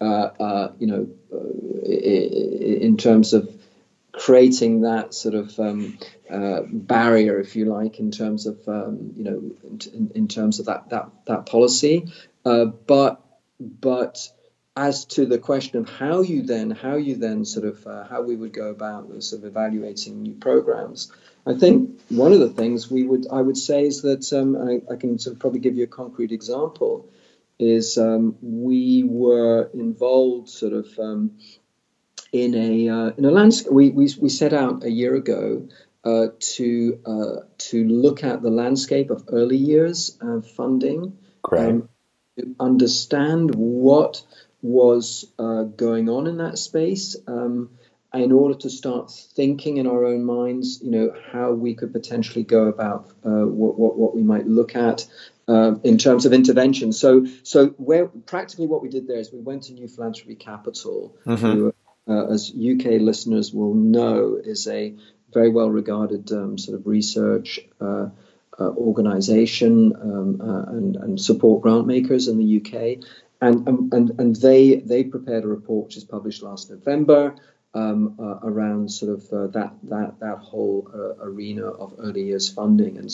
uh, 0.00 0.04
uh 0.04 0.72
you 0.78 0.87
know 0.87 1.09
uh, 1.31 1.87
in 1.87 2.96
terms 2.96 3.35
of 3.35 3.54
creating 4.12 4.83
that 4.83 5.14
sort 5.14 5.35
of 5.35 5.59
um, 5.59 5.99
uh, 6.31 6.61
barrier, 6.71 7.40
if 7.40 7.57
you 7.57 7.66
like, 7.66 7.99
in 7.99 8.11
terms 8.11 8.47
of 8.47 8.57
um, 8.68 9.12
you 9.16 9.25
know 9.25 9.79
in, 9.92 10.11
in, 10.14 10.29
terms 10.29 10.61
of 10.61 10.66
that 10.66 10.90
that 10.90 11.11
that 11.27 11.47
policy. 11.47 12.11
Uh, 12.44 12.66
but 12.66 13.21
but 13.61 14.31
as 14.77 15.05
to 15.07 15.27
the 15.27 15.38
question 15.38 15.79
of 15.81 15.88
how 15.88 16.21
you 16.21 16.42
then 16.42 16.71
how 16.71 16.97
you 16.97 17.16
then 17.16 17.44
sort 17.44 17.66
of 17.66 17.87
uh, 17.87 18.05
how 18.05 18.23
we 18.23 18.37
would 18.37 18.53
go 18.53 18.68
about 18.68 19.23
sort 19.23 19.42
of 19.42 19.49
evaluating 19.49 20.23
new 20.23 20.35
programs. 20.35 21.12
I 21.44 21.55
think 21.55 22.01
one 22.09 22.33
of 22.33 22.40
the 22.40 22.51
things 22.51 22.90
we 22.90 23.05
would 23.05 23.27
I 23.31 23.40
would 23.40 23.57
say 23.57 23.87
is 23.87 24.03
that 24.03 24.33
um, 24.33 24.57
I, 24.57 24.92
I, 24.92 24.97
can 24.97 25.18
sort 25.18 25.35
of 25.35 25.40
probably 25.40 25.61
give 25.61 25.77
you 25.77 25.85
a 25.85 25.88
concrete 25.88 26.31
example 26.31 27.09
is 27.59 27.99
um, 27.99 28.37
we 28.40 29.03
were 29.03 29.71
involved 29.75 30.49
sort 30.49 30.75
of 30.75 30.87
um, 30.99 31.38
in 32.33 32.55
a 32.55 32.88
uh, 32.88 33.11
in 33.17 33.25
a 33.25 33.31
landscape. 33.31 33.73
We, 33.73 33.91
we 33.91 34.09
we 34.21 34.29
set 34.29 34.53
out 34.53 34.85
a 34.85 34.91
year 34.91 35.14
ago 35.14 35.69
uh, 36.05 36.29
to 36.38 37.01
uh, 37.05 37.37
to 37.59 37.85
look 37.85 38.25
at 38.25 38.43
the 38.43 38.51
landscape 38.51 39.11
of 39.11 39.25
early 39.29 39.57
years 39.57 40.17
funding, 40.57 41.19
um, 41.53 41.88
to 42.38 42.55
understand 42.61 43.55
what 43.55 44.23
was 44.62 45.27
uh, 45.38 45.62
going 45.62 46.09
on 46.09 46.27
in 46.27 46.38
that 46.38 46.59
space. 46.59 47.17
Um, 47.27 47.71
in 48.14 48.33
order 48.33 48.55
to 48.55 48.71
start 48.71 49.11
thinking 49.11 49.77
in 49.77 49.87
our 49.87 50.07
own 50.07 50.25
minds, 50.25 50.81
you 50.83 50.91
know, 50.91 51.14
how 51.31 51.53
we 51.53 51.75
could 51.75 51.93
potentially 51.93 52.43
go 52.43 52.67
about 52.67 53.11
uh, 53.23 53.45
what, 53.45 53.79
what, 53.79 53.99
what 53.99 54.17
we 54.17 54.23
might 54.23 54.47
look 54.47 54.75
at 54.75 55.07
uh, 55.47 55.75
in 55.85 55.99
terms 55.99 56.25
of 56.25 56.33
intervention. 56.33 56.93
So, 56.93 57.27
so 57.43 57.69
where 57.77 58.07
practically 58.07 58.67
what 58.67 58.83
we 58.83 58.88
did 58.88 59.07
there 59.09 59.19
is 59.19 59.33
we 59.33 59.41
went 59.41 59.64
to 59.64 59.75
New 59.75 59.88
Philanthropy 59.88 60.37
Capital, 60.37 61.17
mm-hmm. 61.27 61.47
who 61.47 61.75
uh, 62.09 62.27
as 62.27 62.51
UK 62.51 63.01
listeners 63.01 63.53
will 63.53 63.75
know, 63.75 64.40
is 64.42 64.66
a 64.66 64.94
very 65.33 65.51
well 65.51 65.71
regarded 65.71 66.31
um, 66.33 66.59
sort 66.59 66.79
of 66.79 66.87
research 66.87 67.61
uh, 67.81 68.09
uh, 68.59 68.71
organization 68.71 69.94
um, 70.01 70.40
uh, 70.40 70.62
and, 70.73 70.97
and 70.97 71.21
support 71.21 71.62
grant 71.62 71.87
makers 71.87 72.29
in 72.29 72.38
the 72.38 72.57
UK. 72.57 73.05
And, 73.40 73.68
um, 73.68 73.90
and, 73.92 74.18
and 74.18 74.37
they, 74.37 74.77
they 74.77 75.05
prepared 75.05 75.44
a 75.44 75.49
report 75.49 75.87
which 75.87 75.97
is 75.97 76.05
published 76.05 76.42
last 76.42 76.71
November 76.71 77.37
um, 77.75 78.16
uh, 78.18 78.40
around 78.42 78.90
sort 78.90 79.12
of 79.12 79.33
uh, 79.33 79.47
that, 79.49 79.75
that, 79.85 80.18
that 80.21 80.38
whole 80.38 80.90
arena 81.21 81.66
of 81.66 81.94
early 81.99 82.25
years 82.25 82.49
funding. 82.49 82.99
And 82.99 83.12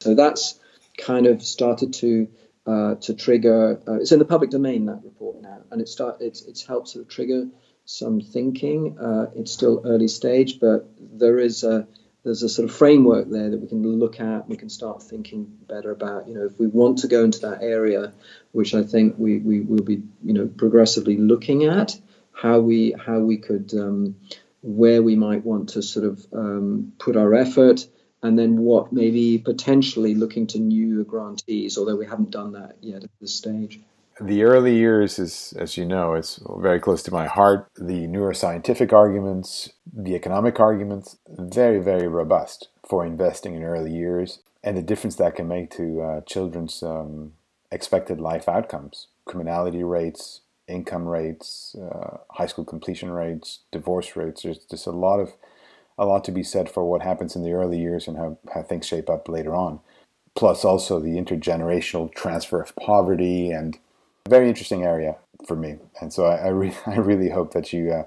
so 0.00 0.14
that's 0.14 0.58
kind 0.98 1.26
of 1.26 1.42
started 1.42 1.92
to 1.94 2.28
to 2.66 3.14
trigger. 3.14 3.80
It's 3.86 4.12
in 4.12 4.18
the 4.18 4.24
public 4.24 4.50
domain 4.50 4.86
that 4.86 5.00
report 5.04 5.42
now, 5.42 5.62
and 5.70 5.80
it 5.80 5.88
start 5.88 6.18
it's 6.20 6.42
it's 6.42 6.64
helped 6.64 6.88
sort 6.88 7.04
of 7.04 7.10
trigger 7.10 7.48
some 7.84 8.20
thinking. 8.20 8.98
Uh, 8.98 9.30
it's 9.34 9.52
still 9.52 9.82
early 9.84 10.08
stage, 10.08 10.60
but 10.60 10.88
there 10.98 11.38
is 11.38 11.64
a 11.64 11.86
there's 12.24 12.42
a 12.42 12.48
sort 12.48 12.68
of 12.70 12.76
framework 12.76 13.28
there 13.28 13.50
that 13.50 13.60
we 13.60 13.66
can 13.66 13.82
look 13.98 14.20
at. 14.20 14.48
We 14.48 14.56
can 14.56 14.68
start 14.68 15.02
thinking 15.02 15.44
better 15.66 15.90
about, 15.90 16.28
you 16.28 16.34
know, 16.34 16.44
if 16.44 16.56
we 16.58 16.68
want 16.68 16.98
to 16.98 17.08
go 17.08 17.24
into 17.24 17.40
that 17.40 17.62
area, 17.62 18.12
which 18.52 18.74
I 18.74 18.84
think 18.84 19.16
we, 19.18 19.38
we 19.38 19.60
will 19.60 19.82
be, 19.82 20.02
you 20.22 20.32
know, 20.32 20.46
progressively 20.46 21.16
looking 21.16 21.64
at 21.64 21.98
how 22.32 22.60
we 22.60 22.92
how 22.92 23.18
we 23.18 23.38
could 23.38 23.74
um, 23.74 24.16
where 24.62 25.02
we 25.02 25.16
might 25.16 25.44
want 25.44 25.70
to 25.70 25.82
sort 25.82 26.06
of 26.06 26.24
um, 26.32 26.92
put 26.98 27.16
our 27.16 27.34
effort, 27.34 27.86
and 28.22 28.38
then 28.38 28.56
what 28.56 28.92
maybe 28.92 29.38
potentially 29.38 30.14
looking 30.14 30.46
to 30.48 30.58
new 30.58 31.02
grantees, 31.04 31.76
although 31.76 31.96
we 31.96 32.06
haven't 32.06 32.30
done 32.30 32.52
that 32.52 32.76
yet 32.80 33.02
at 33.02 33.10
this 33.20 33.34
stage 33.34 33.80
the 34.20 34.42
early 34.42 34.76
years 34.76 35.18
is, 35.18 35.54
as 35.58 35.76
you 35.76 35.84
know, 35.84 36.14
it's 36.14 36.40
very 36.58 36.80
close 36.80 37.02
to 37.04 37.12
my 37.12 37.26
heart. 37.26 37.68
The 37.76 38.06
neuroscientific 38.06 38.92
arguments, 38.92 39.70
the 39.92 40.14
economic 40.14 40.60
arguments, 40.60 41.16
very, 41.28 41.78
very 41.78 42.08
robust 42.08 42.68
for 42.88 43.04
investing 43.04 43.54
in 43.54 43.62
early 43.62 43.92
years 43.92 44.40
and 44.62 44.76
the 44.76 44.82
difference 44.82 45.16
that 45.16 45.34
can 45.34 45.48
make 45.48 45.70
to 45.72 46.00
uh, 46.00 46.20
children's 46.22 46.82
um, 46.82 47.32
expected 47.70 48.20
life 48.20 48.48
outcomes, 48.48 49.08
criminality 49.24 49.82
rates, 49.82 50.40
income 50.68 51.08
rates, 51.08 51.74
uh, 51.80 52.18
high 52.30 52.46
school 52.46 52.64
completion 52.64 53.10
rates, 53.10 53.60
divorce 53.72 54.14
rates. 54.14 54.42
There's 54.42 54.58
just 54.58 54.86
a 54.86 54.92
lot 54.92 55.20
of 55.20 55.32
a 55.98 56.06
lot 56.06 56.24
to 56.24 56.32
be 56.32 56.42
said 56.42 56.70
for 56.70 56.88
what 56.88 57.02
happens 57.02 57.36
in 57.36 57.42
the 57.42 57.52
early 57.52 57.78
years 57.78 58.08
and 58.08 58.16
how, 58.16 58.38
how 58.54 58.62
things 58.62 58.86
shape 58.86 59.10
up 59.10 59.28
later 59.28 59.54
on. 59.54 59.80
Plus, 60.34 60.64
also 60.64 60.98
the 60.98 61.20
intergenerational 61.20 62.12
transfer 62.14 62.62
of 62.62 62.74
poverty 62.76 63.50
and 63.50 63.78
very 64.28 64.48
interesting 64.48 64.84
area 64.84 65.16
for 65.46 65.56
me, 65.56 65.76
and 66.00 66.12
so 66.12 66.24
I 66.24 66.36
I, 66.36 66.48
re- 66.48 66.76
I 66.86 66.96
really 66.96 67.30
hope 67.30 67.52
that 67.54 67.72
you 67.72 67.92
uh, 67.92 68.04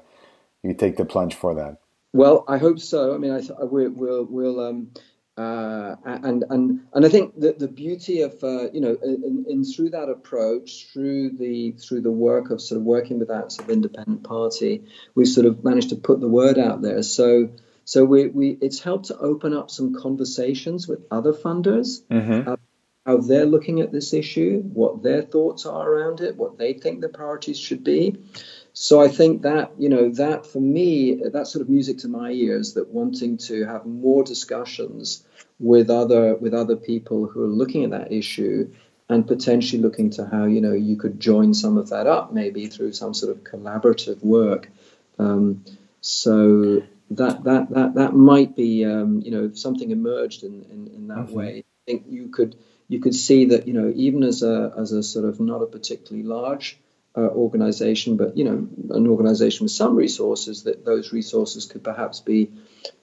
you 0.64 0.74
take 0.74 0.98
the 0.98 1.06
plunge 1.06 1.36
for 1.36 1.56
that. 1.56 1.78
Well, 2.14 2.46
I 2.48 2.58
hope 2.58 2.80
so. 2.80 3.14
I 3.14 3.18
mean, 3.18 3.32
I, 3.32 3.42
we'll 3.64 3.92
we'll, 3.92 4.26
we'll 4.26 4.60
um, 4.62 4.92
uh, 5.38 5.96
and 6.06 6.46
and 6.50 6.82
and 6.94 7.06
I 7.06 7.10
think 7.10 7.40
that 7.42 7.60
the 7.60 7.68
beauty 7.68 8.22
of 8.22 8.42
uh, 8.42 8.72
you 8.72 8.80
know 8.80 8.98
in, 9.04 9.46
in, 9.50 9.64
through 9.66 9.90
that 9.90 10.08
approach, 10.08 10.88
through 10.94 11.32
the 11.32 11.72
through 11.74 12.02
the 12.02 12.12
work 12.12 12.52
of 12.52 12.62
sort 12.62 12.80
of 12.80 12.86
working 12.86 13.20
with 13.20 13.28
that 13.28 13.52
sort 13.52 13.68
of 13.68 13.74
independent 13.74 14.24
party, 14.24 14.86
we 15.14 15.26
sort 15.26 15.46
of 15.46 15.64
managed 15.64 15.90
to 15.90 15.98
put 15.98 16.22
the 16.22 16.30
word 16.30 16.58
out 16.58 16.82
there. 16.82 17.04
So 17.04 17.50
so 17.84 18.04
we, 18.04 18.28
we 18.28 18.58
it's 18.62 18.80
helped 18.80 19.06
to 19.06 19.18
open 19.18 19.54
up 19.54 19.70
some 19.70 19.94
conversations 19.94 20.88
with 20.88 21.06
other 21.12 21.34
funders. 21.34 22.02
Mm-hmm. 22.10 22.50
Uh, 22.50 22.56
how 23.06 23.18
they're 23.18 23.46
looking 23.46 23.82
at 23.82 23.92
this 23.92 24.14
issue, 24.14 24.62
what 24.62 25.04
their 25.04 25.22
thoughts 25.22 25.66
are 25.66 25.88
around 25.88 26.22
it, 26.22 26.36
what 26.36 26.58
they 26.58 26.74
think 26.74 27.02
the 27.02 27.10
priorities 27.10 27.60
should 27.60 27.84
be. 27.84 28.18
So 28.74 29.02
I 29.02 29.08
think 29.08 29.44
that, 29.44 29.72
you 29.78 29.90
know, 29.90 30.10
that 30.10 30.46
for 30.46 30.60
me, 30.60 31.22
that's 31.32 31.52
sort 31.52 31.62
of 31.62 31.70
music 31.70 32.00
to 32.00 32.08
my 32.08 32.32
ears 32.32 32.74
that 32.74 32.90
wanting 32.90 33.38
to 33.38 33.66
have 33.66 33.86
more 33.86 34.24
discussions 34.24 35.24
with 35.60 35.90
other 35.90 36.36
with 36.36 36.54
other 36.54 36.76
people 36.76 37.28
who 37.28 37.44
are 37.44 37.48
looking 37.48 37.86
at 37.86 37.92
that 37.92 38.12
issue 38.12 38.74
and 39.08 39.26
potentially 39.26 39.82
looking 39.82 40.10
to 40.10 40.26
how, 40.26 40.46
you 40.46 40.60
know, 40.60 40.74
you 40.74 40.98
could 40.98 41.20
join 41.20 41.54
some 41.54 41.78
of 41.78 41.90
that 41.90 42.08
up 42.08 42.34
maybe 42.34 42.68
through 42.68 42.92
some 42.92 43.14
sort 43.14 43.32
of 43.32 43.44
collaborative 43.44 44.22
work. 44.24 44.70
Um, 45.20 45.64
so 46.02 46.82
that 47.12 47.44
that 47.44 47.70
that 47.70 47.94
that 47.96 48.14
might 48.14 48.56
be 48.56 48.84
um, 48.84 49.22
you 49.24 49.32
know 49.32 49.46
if 49.46 49.58
something 49.58 49.92
emerged 49.92 50.44
in 50.44 50.64
in, 50.72 50.88
in 50.88 51.08
that 51.08 51.28
mm-hmm. 51.28 51.36
way. 51.36 51.58
I 51.60 51.92
think 51.92 52.06
you 52.10 52.30
could 52.30 52.56
you 52.88 53.00
could 53.00 53.16
see 53.16 53.46
that 53.46 53.68
you 53.68 53.74
know 53.74 53.92
even 53.96 54.24
as 54.24 54.44
a 54.44 54.74
as 54.78 54.92
a 54.92 55.04
sort 55.04 55.26
of 55.26 55.40
not 55.40 55.62
a 55.62 55.66
particularly 55.66 56.28
large 56.28 56.80
uh, 57.18 57.22
organization, 57.22 58.18
but 58.18 58.38
you 58.38 58.44
know 58.44 58.68
an 58.96 59.08
organization 59.08 59.66
with 59.66 59.72
some 59.72 59.96
resources, 59.96 60.64
that 60.64 60.86
those 60.86 61.14
resources 61.14 61.66
could 61.66 61.84
perhaps 61.84 62.20
be 62.20 62.52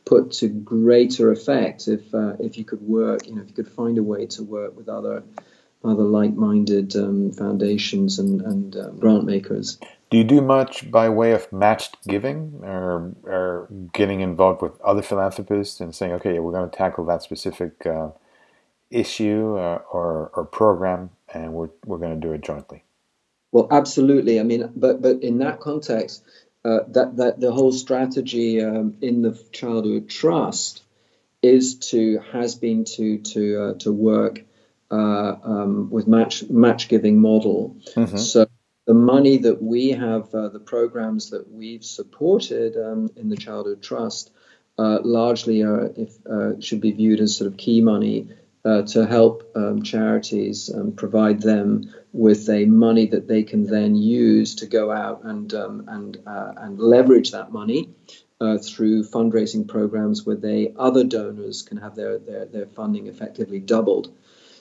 put 0.05 0.33
to 0.33 0.49
greater 0.49 1.33
effect 1.33 1.88
if 1.88 2.14
uh, 2.14 2.35
if 2.38 2.59
you 2.59 2.64
could 2.64 2.83
work, 2.83 3.27
you 3.27 3.35
know, 3.35 3.42
if 3.42 3.49
you 3.49 3.55
could 3.55 3.68
find 3.68 3.99
a 3.99 4.03
way 4.03 4.27
to 4.27 4.42
work 4.42 4.77
with 4.77 4.88
other 4.88 5.23
other 5.85 6.05
like-minded 6.05 6.95
um, 6.95 7.33
foundations 7.33 8.18
and, 8.18 8.40
and 8.42 8.77
um, 8.77 9.01
grant 9.01 9.25
makers. 9.25 9.79
Do 10.11 10.18
you 10.18 10.25
do 10.25 10.40
much 10.40 10.90
by 10.90 11.09
way 11.09 11.33
of 11.33 11.51
matched 11.53 11.97
giving 12.07 12.61
or, 12.62 13.14
or 13.25 13.68
getting 13.92 14.21
involved 14.21 14.62
with 14.62 14.81
other 14.83 15.03
philanthropists 15.03 15.81
and 15.81 15.95
saying, 15.95 16.12
okay, 16.12 16.38
we're 16.38 16.53
going 16.53 16.71
to 16.71 16.77
tackle 16.77 17.05
that 17.07 17.23
specific 17.23 17.85
uh, 17.87 18.11
issue 18.93 19.57
uh, 19.57 19.81
or, 19.91 20.31
or 20.35 20.45
program 20.45 21.11
and 21.33 21.53
we're, 21.53 21.71
we're 21.85 21.99
going 21.99 22.21
to 22.21 22.27
do 22.27 22.33
it 22.33 22.43
jointly? 22.43 22.85
Well, 23.53 23.69
absolutely. 23.71 24.41
I 24.41 24.45
mean, 24.45 24.73
but 24.75 25.03
but 25.03 25.23
in 25.23 25.39
that 25.39 25.61
context, 25.61 26.25
uh, 26.65 26.81
that 26.89 27.17
that 27.17 27.41
the 27.41 27.53
whole 27.53 27.73
strategy 27.73 28.63
um, 28.63 28.97
in 29.03 29.23
the 29.23 29.39
childhood 29.53 30.09
trust 30.09 30.83
is 31.43 31.77
to 31.91 32.21
has 32.33 32.55
been 32.55 32.85
to 32.85 33.19
to 33.19 33.63
uh, 33.63 33.75
to 33.81 33.93
work 33.93 34.43
uh, 34.91 35.35
um, 35.45 35.91
with 35.91 36.09
match 36.09 36.49
match 36.49 36.89
giving 36.89 37.21
model. 37.21 37.77
Mm-hmm. 37.95 38.17
So 38.17 38.47
the 38.87 38.95
money 38.95 39.39
that 39.39 39.63
we 39.63 39.91
have, 39.91 40.35
uh, 40.35 40.49
the 40.49 40.61
programs 40.61 41.31
that 41.31 41.51
we've 41.51 41.85
supported 41.85 42.77
um, 42.77 43.11
in 43.17 43.29
the 43.29 43.37
childhood 43.37 43.83
trust, 43.83 44.31
uh, 44.79 44.99
largely 45.03 45.63
are 45.63 45.93
if, 45.95 46.15
uh, 46.27 46.61
should 46.61 46.81
be 46.81 46.93
viewed 46.93 47.21
as 47.21 47.37
sort 47.37 47.51
of 47.51 47.59
key 47.59 47.81
money 47.81 48.29
uh, 48.64 48.83
to 48.83 49.07
help 49.07 49.51
um, 49.57 49.83
charities 49.83 50.70
um, 50.72 50.92
provide 50.92 51.40
them 51.40 51.92
with 52.12 52.48
a 52.48 52.64
money 52.66 53.07
that 53.07 53.27
they 53.27 53.42
can 53.42 53.66
then 53.66 53.94
use 53.96 54.55
to 54.57 54.66
go 54.66 54.90
out 54.90 55.25
and 55.25 55.53
um, 55.55 55.85
and 55.88 56.18
uh, 56.27 56.53
and 56.59 56.79
leverage 56.79 57.33
that 57.33 57.53
money 57.53 57.90
uh, 58.40 58.59
through 58.59 59.05
fundraising 59.05 59.66
programs 59.66 60.25
where 60.27 60.37
they 60.37 60.72
other 60.79 61.05
donors 61.05 61.62
can 61.62 61.77
have 61.77 61.94
their, 61.94 62.18
their, 62.18 62.44
their 62.44 62.66
funding 62.66 63.07
effectively 63.07 63.59
doubled. 63.59 64.14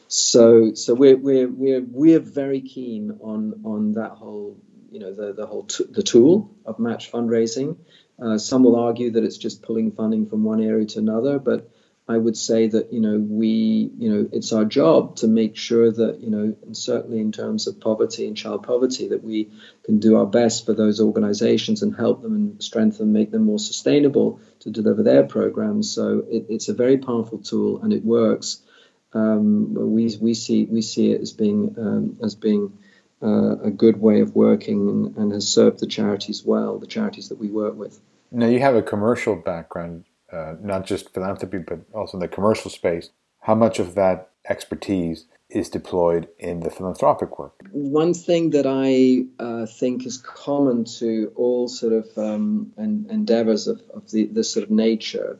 So 0.07 0.73
so 0.73 0.93
we're 0.93 1.17
we're 1.17 1.47
we're 1.47 1.81
we're 1.81 2.19
very 2.19 2.61
keen 2.61 3.19
on 3.21 3.61
on 3.63 3.93
that 3.93 4.11
whole 4.11 4.57
you 4.91 4.99
know 4.99 5.13
the 5.13 5.33
the 5.33 5.45
whole 5.45 5.63
t- 5.63 5.85
the 5.89 6.03
tool 6.03 6.53
of 6.65 6.79
match 6.79 7.11
fundraising. 7.11 7.77
Uh, 8.21 8.37
some 8.37 8.63
will 8.63 8.75
argue 8.75 9.11
that 9.11 9.23
it's 9.23 9.37
just 9.37 9.63
pulling 9.63 9.91
funding 9.91 10.27
from 10.27 10.43
one 10.43 10.61
area 10.61 10.85
to 10.85 10.99
another, 10.99 11.39
but 11.39 11.70
I 12.07 12.17
would 12.17 12.35
say 12.35 12.67
that 12.67 12.91
you 12.91 12.99
know 12.99 13.17
we 13.17 13.91
you 13.97 14.09
know 14.11 14.29
it's 14.31 14.51
our 14.53 14.65
job 14.65 15.17
to 15.17 15.27
make 15.27 15.55
sure 15.55 15.91
that 15.91 16.19
you 16.19 16.29
know 16.29 16.55
and 16.65 16.75
certainly 16.75 17.19
in 17.19 17.31
terms 17.31 17.67
of 17.67 17.79
poverty 17.79 18.27
and 18.27 18.35
child 18.35 18.63
poverty 18.63 19.09
that 19.09 19.23
we 19.23 19.49
can 19.83 19.99
do 19.99 20.17
our 20.17 20.25
best 20.25 20.65
for 20.65 20.73
those 20.73 20.99
organizations 20.99 21.83
and 21.83 21.95
help 21.95 22.21
them 22.21 22.35
and 22.35 22.63
strengthen 22.63 23.13
make 23.13 23.31
them 23.31 23.45
more 23.45 23.59
sustainable 23.59 24.39
to 24.59 24.69
deliver 24.69 25.03
their 25.03 25.23
programs. 25.23 25.91
So 25.91 26.23
it, 26.29 26.47
it's 26.49 26.69
a 26.69 26.73
very 26.73 26.97
powerful 26.97 27.37
tool 27.37 27.81
and 27.81 27.93
it 27.93 28.03
works. 28.03 28.61
Um, 29.13 29.73
we 29.73 30.15
we 30.19 30.33
see 30.33 30.65
we 30.65 30.81
see 30.81 31.11
it 31.11 31.21
as 31.21 31.31
being 31.33 31.75
um, 31.77 32.17
as 32.23 32.35
being 32.35 32.77
uh, 33.21 33.57
a 33.59 33.69
good 33.69 34.01
way 34.01 34.21
of 34.21 34.35
working 34.35 34.89
and, 34.89 35.17
and 35.17 35.31
has 35.33 35.47
served 35.47 35.79
the 35.79 35.87
charities 35.87 36.43
well 36.43 36.79
the 36.79 36.87
charities 36.87 37.29
that 37.29 37.37
we 37.37 37.49
work 37.49 37.75
with. 37.75 37.99
Now 38.31 38.47
you 38.47 38.59
have 38.59 38.75
a 38.75 38.81
commercial 38.81 39.35
background 39.35 40.05
uh, 40.31 40.55
not 40.61 40.85
just 40.85 41.13
philanthropy, 41.13 41.59
but 41.59 41.79
also 41.93 42.17
in 42.17 42.21
the 42.21 42.27
commercial 42.27 42.71
space, 42.71 43.09
how 43.41 43.55
much 43.55 43.79
of 43.79 43.95
that 43.95 44.29
expertise 44.49 45.25
is 45.49 45.69
deployed 45.69 46.27
in 46.39 46.61
the 46.61 46.69
philanthropic 46.69 47.37
work? 47.37 47.53
One 47.71 48.13
thing 48.13 48.51
that 48.51 48.65
I 48.65 49.25
uh, 49.43 49.65
think 49.65 50.05
is 50.05 50.17
common 50.17 50.85
to 50.99 51.31
all 51.35 51.67
sort 51.67 51.93
of 51.93 52.17
um, 52.17 52.73
en- 52.77 53.07
endeavors 53.09 53.67
of, 53.67 53.81
of 53.93 54.09
the, 54.11 54.25
this 54.27 54.51
sort 54.51 54.63
of 54.63 54.71
nature 54.71 55.39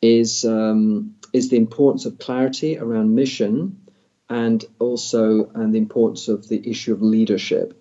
is, 0.00 0.44
um, 0.44 1.16
is 1.32 1.50
the 1.50 1.56
importance 1.56 2.06
of 2.06 2.18
clarity 2.18 2.78
around 2.78 3.14
mission 3.14 3.80
and 4.28 4.64
also 4.78 5.50
and 5.54 5.74
the 5.74 5.78
importance 5.78 6.28
of 6.28 6.48
the 6.48 6.70
issue 6.70 6.92
of 6.92 7.02
leadership. 7.02 7.76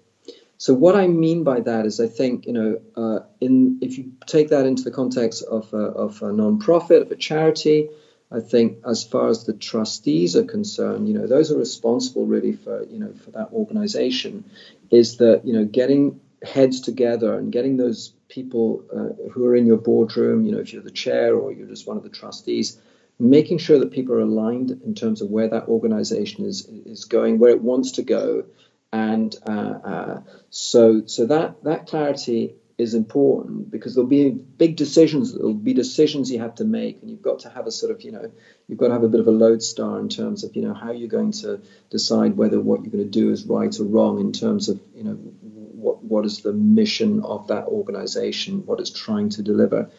So 0.59 0.73
what 0.73 0.97
I 0.97 1.07
mean 1.07 1.45
by 1.45 1.61
that 1.61 1.85
is, 1.85 2.01
I 2.01 2.07
think 2.07 2.45
you 2.45 2.51
know, 2.51 2.81
uh, 2.97 3.19
in 3.39 3.79
if 3.81 3.97
you 3.97 4.11
take 4.25 4.49
that 4.49 4.65
into 4.65 4.83
the 4.83 4.91
context 4.91 5.41
of 5.43 5.73
a, 5.73 5.77
of 5.77 6.21
a 6.21 6.33
non-profit, 6.33 7.01
of 7.01 7.11
a 7.11 7.15
charity, 7.15 7.87
I 8.29 8.41
think 8.41 8.79
as 8.85 9.05
far 9.05 9.29
as 9.29 9.45
the 9.45 9.53
trustees 9.53 10.35
are 10.35 10.43
concerned, 10.43 11.07
you 11.07 11.13
know, 11.13 11.27
those 11.27 11.49
are 11.53 11.57
responsible 11.57 12.25
really 12.25 12.51
for 12.51 12.83
you 12.83 12.99
know 12.99 13.13
for 13.13 13.31
that 13.31 13.53
organization. 13.53 14.43
Is 14.91 15.17
that 15.17 15.47
you 15.47 15.53
know 15.53 15.63
getting 15.63 16.19
heads 16.43 16.81
together 16.81 17.37
and 17.37 17.53
getting 17.53 17.77
those 17.77 18.11
people 18.27 18.83
uh, 18.93 19.29
who 19.31 19.45
are 19.45 19.55
in 19.55 19.65
your 19.65 19.77
boardroom, 19.77 20.45
you 20.45 20.51
know, 20.51 20.59
if 20.59 20.73
you're 20.73 20.81
the 20.81 20.91
chair 20.91 21.35
or 21.35 21.53
you're 21.53 21.67
just 21.67 21.87
one 21.87 21.95
of 21.95 22.03
the 22.03 22.09
trustees, 22.09 22.77
making 23.17 23.59
sure 23.59 23.79
that 23.79 23.91
people 23.91 24.13
are 24.15 24.19
aligned 24.19 24.71
in 24.71 24.93
terms 24.93 25.21
of 25.21 25.29
where 25.29 25.47
that 25.47 25.69
organization 25.69 26.43
is 26.43 26.65
is 26.67 27.05
going, 27.05 27.39
where 27.39 27.51
it 27.51 27.61
wants 27.61 27.93
to 27.93 28.03
go, 28.03 28.43
and 28.91 29.35
uh, 29.47 29.51
uh, 29.51 30.21
so 30.49 31.05
so 31.05 31.25
that 31.27 31.63
that 31.63 31.87
clarity 31.87 32.55
is 32.77 32.93
important 32.93 33.69
because 33.69 33.93
there'll 33.93 34.09
be 34.09 34.29
big 34.29 34.77
decisions 34.77 35.33
there'll 35.33 35.53
be 35.53 35.73
decisions 35.73 36.31
you 36.31 36.39
have 36.39 36.55
to 36.55 36.63
make 36.63 37.01
and 37.01 37.11
you've 37.11 37.21
got 37.21 37.39
to 37.39 37.49
have 37.49 37.67
a 37.67 37.71
sort 37.71 37.91
of 37.91 38.01
you 38.01 38.11
know 38.11 38.31
you've 38.67 38.79
got 38.79 38.87
to 38.87 38.93
have 38.93 39.03
a 39.03 39.09
bit 39.09 39.19
of 39.19 39.27
a 39.27 39.31
lodestar 39.31 39.99
in 39.99 40.07
terms 40.07 40.43
of 40.43 40.55
you 40.55 40.61
know 40.61 40.73
how 40.73 40.91
you're 40.91 41.09
going 41.09 41.31
to 41.31 41.61
decide 41.89 42.37
whether 42.37 42.59
what 42.59 42.81
you're 42.81 42.91
going 42.91 43.03
to 43.03 43.09
do 43.09 43.31
is 43.31 43.45
right 43.45 43.77
or 43.79 43.83
wrong 43.83 44.19
in 44.19 44.31
terms 44.31 44.69
of 44.69 44.79
you 44.95 45.03
know 45.03 45.11
what 45.13 46.01
what 46.03 46.25
is 46.25 46.41
the 46.41 46.53
mission 46.53 47.21
of 47.23 47.47
that 47.47 47.65
organization 47.65 48.65
what 48.65 48.79
it's 48.79 48.91
trying 48.91 49.29
to 49.29 49.41
deliver. 49.41 49.89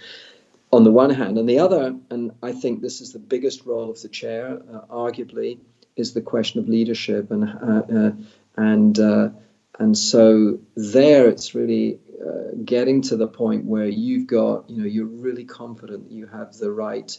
On 0.72 0.84
the 0.84 0.92
one 0.92 1.10
hand. 1.10 1.36
And 1.36 1.48
the 1.48 1.58
other 1.58 1.96
and 2.10 2.32
i 2.42 2.52
think 2.52 2.80
this 2.80 3.00
is 3.00 3.12
the 3.12 3.18
biggest 3.18 3.66
role 3.66 3.90
of 3.90 4.00
the 4.00 4.08
chair 4.08 4.60
uh, 4.72 4.80
arguably 4.88 5.58
is 5.96 6.14
the 6.14 6.22
question 6.22 6.60
of 6.60 6.68
leadership 6.68 7.30
and 7.30 7.44
uh, 7.44 7.82
uh 7.98 8.12
and 8.56 8.98
uh, 8.98 9.30
and 9.78 9.96
so 9.96 10.58
there 10.76 11.28
it's 11.28 11.54
really 11.54 11.98
uh, 12.20 12.54
getting 12.64 13.02
to 13.02 13.16
the 13.16 13.26
point 13.26 13.64
where 13.64 13.88
you've 13.88 14.26
got 14.26 14.68
you 14.68 14.82
know 14.82 14.86
you're 14.86 15.06
really 15.06 15.44
confident 15.44 16.08
that 16.08 16.14
you 16.14 16.26
have 16.26 16.54
the 16.54 16.70
right 16.70 17.18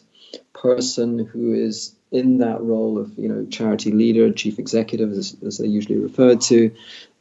person 0.54 1.26
who 1.26 1.54
is 1.54 1.96
in 2.12 2.40
that 2.40 2.62
role 2.62 3.00
of 3.00 3.18
you 3.18 3.28
know 3.28 3.46
charity 3.48 3.92
leader 3.92 4.32
chief 4.32 4.60
executive 4.60 5.12
as, 5.12 5.36
as 5.46 5.58
they're 5.58 5.68
usually 5.68 5.98
referred 5.98 6.42
to 6.42 6.72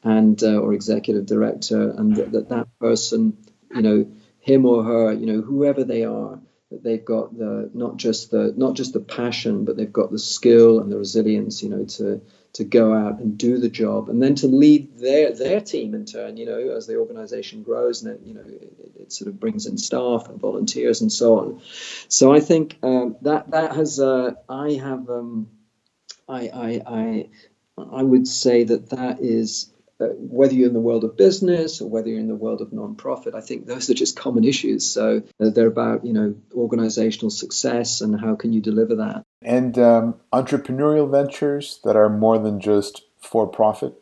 and 0.02 0.42
uh, 0.42 0.58
or 0.58 0.74
executive 0.74 1.26
director 1.26 1.90
and 1.90 2.16
that, 2.16 2.32
that 2.32 2.48
that 2.48 2.66
person 2.78 3.36
you 3.74 3.82
know 3.82 4.06
him 4.40 4.66
or 4.66 4.84
her 4.84 5.12
you 5.12 5.26
know 5.26 5.40
whoever 5.40 5.84
they 5.84 6.04
are 6.04 6.38
that 6.70 6.84
they've 6.84 7.04
got 7.04 7.36
the 7.36 7.70
not 7.74 7.96
just 7.96 8.30
the 8.30 8.54
not 8.56 8.74
just 8.74 8.92
the 8.92 9.00
passion 9.00 9.64
but 9.64 9.76
they've 9.76 9.92
got 9.92 10.10
the 10.10 10.18
skill 10.18 10.80
and 10.80 10.90
the 10.90 10.98
resilience 10.98 11.62
you 11.62 11.68
know 11.68 11.84
to 11.84 12.20
to 12.52 12.64
go 12.64 12.92
out 12.92 13.18
and 13.20 13.38
do 13.38 13.58
the 13.58 13.68
job 13.68 14.08
and 14.08 14.22
then 14.22 14.34
to 14.34 14.46
lead 14.46 14.98
their 14.98 15.32
their 15.32 15.60
team 15.60 15.94
in 15.94 16.04
turn 16.04 16.36
you 16.36 16.46
know 16.46 16.70
as 16.76 16.86
the 16.86 16.96
organization 16.96 17.62
grows 17.62 18.02
and 18.02 18.14
it, 18.14 18.20
you 18.24 18.34
know 18.34 18.44
it, 18.46 18.92
it 19.00 19.12
sort 19.12 19.28
of 19.28 19.38
brings 19.38 19.66
in 19.66 19.76
staff 19.76 20.28
and 20.28 20.40
volunteers 20.40 21.00
and 21.00 21.12
so 21.12 21.38
on. 21.38 21.60
So 22.08 22.32
i 22.32 22.40
think 22.40 22.78
um, 22.82 23.16
that 23.22 23.50
that 23.50 23.74
has 23.74 24.00
uh, 24.00 24.34
i 24.48 24.72
have 24.72 25.10
um, 25.10 25.48
I, 26.28 26.48
I 26.48 26.82
i 26.86 27.28
i 27.92 28.02
would 28.02 28.28
say 28.28 28.64
that 28.64 28.90
that 28.90 29.20
is 29.20 29.72
whether 30.00 30.54
you're 30.54 30.68
in 30.68 30.74
the 30.74 30.80
world 30.80 31.04
of 31.04 31.16
business 31.16 31.80
or 31.80 31.88
whether 31.88 32.08
you're 32.08 32.20
in 32.20 32.28
the 32.28 32.34
world 32.34 32.60
of 32.60 32.68
nonprofit, 32.68 33.34
I 33.34 33.40
think 33.40 33.66
those 33.66 33.90
are 33.90 33.94
just 33.94 34.16
common 34.16 34.44
issues. 34.44 34.90
So 34.90 35.22
uh, 35.38 35.50
they're 35.50 35.66
about 35.66 36.04
you 36.04 36.12
know 36.12 36.34
organizational 36.54 37.30
success 37.30 38.00
and 38.00 38.18
how 38.20 38.34
can 38.34 38.52
you 38.52 38.60
deliver 38.60 38.96
that. 38.96 39.24
And 39.42 39.78
um, 39.78 40.14
entrepreneurial 40.32 41.10
ventures 41.10 41.80
that 41.84 41.96
are 41.96 42.08
more 42.08 42.38
than 42.38 42.60
just 42.60 43.02
for 43.18 43.46
profit, 43.46 43.94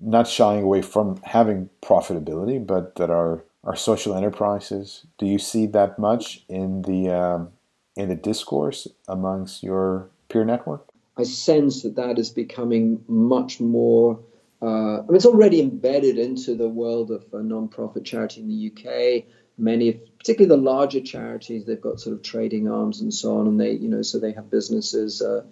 not 0.00 0.28
shying 0.28 0.62
away 0.62 0.82
from 0.82 1.20
having 1.24 1.70
profitability, 1.82 2.64
but 2.64 2.96
that 2.96 3.10
are 3.10 3.44
are 3.64 3.76
social 3.76 4.16
enterprises. 4.16 5.04
Do 5.18 5.26
you 5.26 5.38
see 5.38 5.66
that 5.66 5.98
much 5.98 6.44
in 6.48 6.82
the 6.82 7.10
um, 7.10 7.48
in 7.96 8.08
the 8.08 8.14
discourse 8.14 8.86
amongst 9.08 9.62
your 9.62 10.08
peer 10.28 10.44
network? 10.44 10.88
I 11.18 11.22
sense 11.22 11.82
that 11.82 11.96
that 11.96 12.18
is 12.18 12.30
becoming 12.30 13.02
much 13.08 13.58
more 13.58 14.20
uh, 14.62 14.98
I 14.98 15.00
mean, 15.02 15.16
it's 15.16 15.26
already 15.26 15.60
embedded 15.60 16.18
into 16.18 16.54
the 16.54 16.68
world 16.68 17.10
of 17.10 17.24
a 17.32 17.42
non-profit 17.42 18.04
charity 18.04 18.40
in 18.40 18.48
the 18.48 18.72
UK. 18.72 19.24
Many, 19.58 19.92
particularly 20.18 20.54
the 20.56 20.62
larger 20.62 21.00
charities, 21.00 21.64
they've 21.64 21.80
got 21.80 22.00
sort 22.00 22.16
of 22.16 22.22
trading 22.22 22.70
arms 22.70 23.00
and 23.00 23.12
so 23.12 23.38
on, 23.38 23.46
and 23.46 23.60
they, 23.60 23.72
you 23.72 23.88
know, 23.88 24.02
so 24.02 24.18
they 24.18 24.32
have 24.32 24.50
businesses 24.50 25.22
uh, 25.22 25.42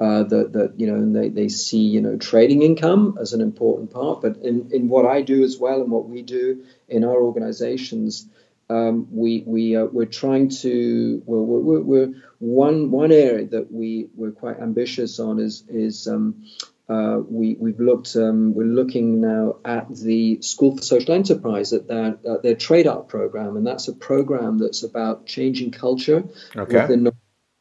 uh, 0.00 0.24
that, 0.24 0.52
that, 0.52 0.74
you 0.78 0.86
know, 0.86 0.94
and 0.94 1.14
they, 1.14 1.28
they 1.28 1.48
see, 1.48 1.82
you 1.82 2.00
know, 2.00 2.16
trading 2.16 2.62
income 2.62 3.16
as 3.20 3.32
an 3.32 3.40
important 3.40 3.92
part. 3.92 4.22
But 4.22 4.38
in, 4.38 4.70
in 4.72 4.88
what 4.88 5.06
I 5.06 5.22
do 5.22 5.42
as 5.44 5.58
well 5.58 5.82
and 5.82 5.90
what 5.90 6.08
we 6.08 6.22
do 6.22 6.64
in 6.88 7.04
our 7.04 7.16
organizations, 7.22 8.28
um, 8.70 9.06
we 9.10 9.44
we 9.46 9.76
uh, 9.76 9.84
we're 9.84 10.06
trying 10.06 10.48
to 10.48 11.22
well 11.26 11.44
we're, 11.44 11.80
we're, 11.80 12.14
one 12.38 12.90
one 12.90 13.12
area 13.12 13.46
that 13.48 13.70
we 13.70 14.08
we're 14.14 14.30
quite 14.30 14.58
ambitious 14.58 15.20
on 15.20 15.38
is 15.38 15.64
is 15.68 16.08
um, 16.08 16.44
uh, 16.88 17.18
we, 17.28 17.56
we've 17.58 17.80
looked, 17.80 18.14
um, 18.16 18.54
we're 18.54 18.64
looking 18.64 19.20
now 19.20 19.56
at 19.64 19.88
the 19.94 20.40
School 20.42 20.76
for 20.76 20.82
Social 20.82 21.14
Enterprise, 21.14 21.72
at 21.72 21.88
their, 21.88 22.18
at 22.30 22.42
their 22.42 22.54
Trade 22.54 22.86
Up 22.86 23.08
program, 23.08 23.56
and 23.56 23.66
that's 23.66 23.88
a 23.88 23.94
program 23.94 24.58
that's 24.58 24.82
about 24.82 25.26
changing 25.26 25.70
culture 25.70 26.24
okay. 26.54 26.82
within 26.82 27.10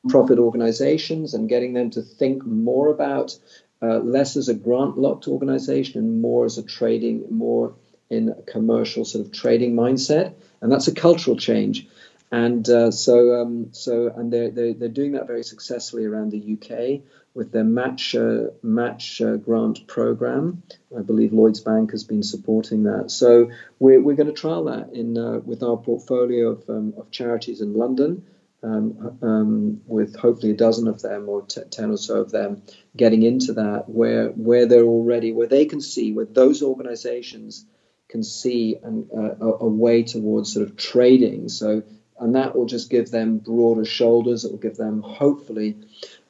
profit 0.09 0.39
organizations 0.39 1.33
and 1.33 1.47
getting 1.47 1.73
them 1.73 1.89
to 1.91 2.01
think 2.01 2.45
more 2.45 2.89
about 2.89 3.37
uh, 3.81 3.99
less 3.99 4.35
as 4.35 4.49
a 4.49 4.53
grant 4.53 4.97
locked 4.97 5.27
organization 5.27 5.99
and 5.99 6.21
more 6.21 6.45
as 6.45 6.57
a 6.57 6.63
trading, 6.63 7.25
more 7.29 7.75
in 8.09 8.29
a 8.29 8.41
commercial 8.43 9.05
sort 9.05 9.25
of 9.25 9.31
trading 9.31 9.73
mindset. 9.73 10.33
And 10.61 10.71
that's 10.71 10.87
a 10.87 10.93
cultural 10.93 11.37
change. 11.37 11.87
And 12.33 12.67
uh, 12.67 12.89
so, 12.89 13.39
um, 13.39 13.67
so, 13.73 14.11
and 14.15 14.33
they're, 14.33 14.49
they're, 14.49 14.73
they're 14.73 14.89
doing 14.89 15.11
that 15.11 15.27
very 15.27 15.43
successfully 15.43 16.05
around 16.05 16.31
the 16.31 16.57
UK 16.57 17.01
with 17.35 17.51
their 17.51 17.63
match 17.63 18.15
uh, 18.15 18.45
match 18.63 19.21
uh, 19.21 19.35
grant 19.35 19.85
program. 19.85 20.63
I 20.97 21.03
believe 21.03 21.31
Lloyd's 21.31 21.59
Bank 21.59 21.91
has 21.91 22.03
been 22.03 22.23
supporting 22.23 22.85
that. 22.85 23.11
So 23.11 23.51
we're, 23.77 24.01
we're 24.01 24.15
going 24.15 24.33
to 24.33 24.33
trial 24.33 24.63
that 24.63 24.93
in 24.93 25.15
uh, 25.15 25.41
with 25.45 25.61
our 25.61 25.77
portfolio 25.77 26.53
of, 26.53 26.67
um, 26.69 26.95
of 26.97 27.11
charities 27.11 27.61
in 27.61 27.75
London 27.75 28.25
um, 28.63 29.19
um, 29.21 29.81
with 29.85 30.15
hopefully 30.15 30.53
a 30.53 30.55
dozen 30.55 30.87
of 30.87 31.03
them 31.03 31.29
or 31.29 31.43
t- 31.43 31.61
10 31.69 31.91
or 31.91 31.97
so 31.97 32.21
of 32.21 32.31
them 32.31 32.63
getting 32.97 33.21
into 33.21 33.53
that 33.53 33.87
where 33.87 34.29
where 34.29 34.65
they're 34.65 34.85
already 34.85 35.31
where 35.31 35.45
they 35.45 35.65
can 35.65 35.81
see 35.81 36.13
where 36.13 36.25
those 36.25 36.63
organizations 36.63 37.63
can 38.09 38.23
see 38.23 38.75
an, 38.81 39.07
uh, 39.15 39.45
a, 39.45 39.65
a, 39.65 39.67
way 39.67 40.03
towards 40.03 40.51
sort 40.51 40.67
of 40.67 40.77
trading 40.77 41.49
so 41.49 41.83
and 42.19 42.35
that 42.35 42.55
will 42.55 42.65
just 42.65 42.89
give 42.89 43.11
them 43.11 43.37
broader 43.37 43.85
shoulders 43.85 44.45
it 44.45 44.51
will 44.51 44.59
give 44.59 44.77
them 44.77 45.01
hopefully 45.01 45.75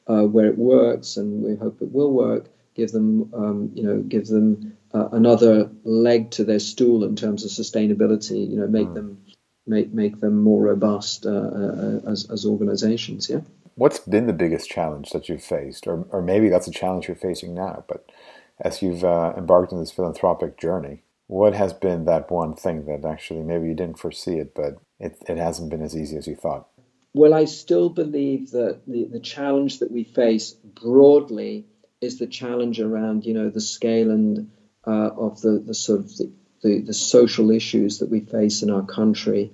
uh, 0.08 0.24
where 0.24 0.48
it 0.48 0.58
works 0.58 1.18
and 1.18 1.44
we 1.44 1.56
hope 1.56 1.82
it 1.82 1.92
will 1.92 2.12
work 2.12 2.46
give 2.76 2.92
them 2.92 3.32
um, 3.34 3.72
you 3.74 3.84
know 3.84 4.00
give 4.02 4.28
them 4.28 4.76
uh, 4.94 5.10
another 5.12 5.70
leg 5.84 6.30
to 6.32 6.44
their 6.44 6.60
stool 6.60 7.04
in 7.04 7.16
terms 7.16 7.44
of 7.44 7.52
sustainability 7.52 8.50
you 8.50 8.58
know 8.58 8.68
make 8.68 8.88
mm. 8.88 8.96
them 8.96 9.24
make 9.66 9.94
make 9.94 10.20
them 10.20 10.42
more 10.42 10.62
robust 10.62 11.26
uh, 11.26 11.30
uh, 11.30 12.00
as 12.08 12.30
as 12.30 12.46
organizations. 12.46 13.30
Yeah. 13.30 13.42
What's 13.76 14.00
been 14.00 14.28
the 14.28 14.34
biggest 14.34 14.70
challenge 14.70 15.10
that 15.12 15.30
you've 15.30 15.44
faced, 15.44 15.88
or 15.88 16.06
or 16.12 16.22
maybe 16.22 16.50
that's 16.50 16.68
a 16.68 16.72
challenge 16.72 17.08
you're 17.08 17.16
facing 17.16 17.54
now? 17.54 17.84
But 17.88 18.12
as 18.60 18.82
you've 18.82 19.04
uh, 19.04 19.34
embarked 19.38 19.74
on 19.74 19.80
this 19.80 19.92
philanthropic 19.92 20.58
journey, 20.58 21.04
what 21.28 21.54
has 21.54 21.74
been 21.74 22.06
that 22.06 22.30
one 22.30 22.56
thing 22.56 22.86
that 22.86 23.08
actually 23.08 23.42
maybe 23.42 23.68
you 23.68 23.74
didn't 23.74 24.00
foresee 24.00 24.38
it, 24.38 24.54
but 24.54 24.78
it, 25.04 25.18
it 25.28 25.38
hasn't 25.38 25.70
been 25.70 25.82
as 25.82 25.96
easy 25.96 26.18
as 26.18 26.28
you 26.28 26.36
thought? 26.36 26.68
Well, 27.14 27.34
I 27.34 27.46
still 27.46 27.90
believe 27.90 28.52
that 28.52 28.82
the, 28.88 29.06
the 29.06 29.20
challenge 29.20 29.80
that 29.80 29.92
we 29.92 30.04
face 30.04 30.52
broadly 30.52 31.66
is 32.02 32.18
the 32.18 32.28
challenge 32.28 32.80
around, 32.80 33.26
you 33.26 33.34
know, 33.34 33.50
the 33.50 33.62
scale 33.62 34.10
and 34.12 34.52
uh, 34.86 35.10
of 35.16 35.42
the, 35.42 35.64
the 35.66 35.74
sort 35.74 36.00
of 36.00 36.18
the 36.18 36.32
the, 36.64 36.80
the 36.80 36.94
social 36.94 37.52
issues 37.52 38.00
that 38.00 38.10
we 38.10 38.22
face 38.22 38.64
in 38.64 38.72
our 38.72 38.84
country. 38.84 39.52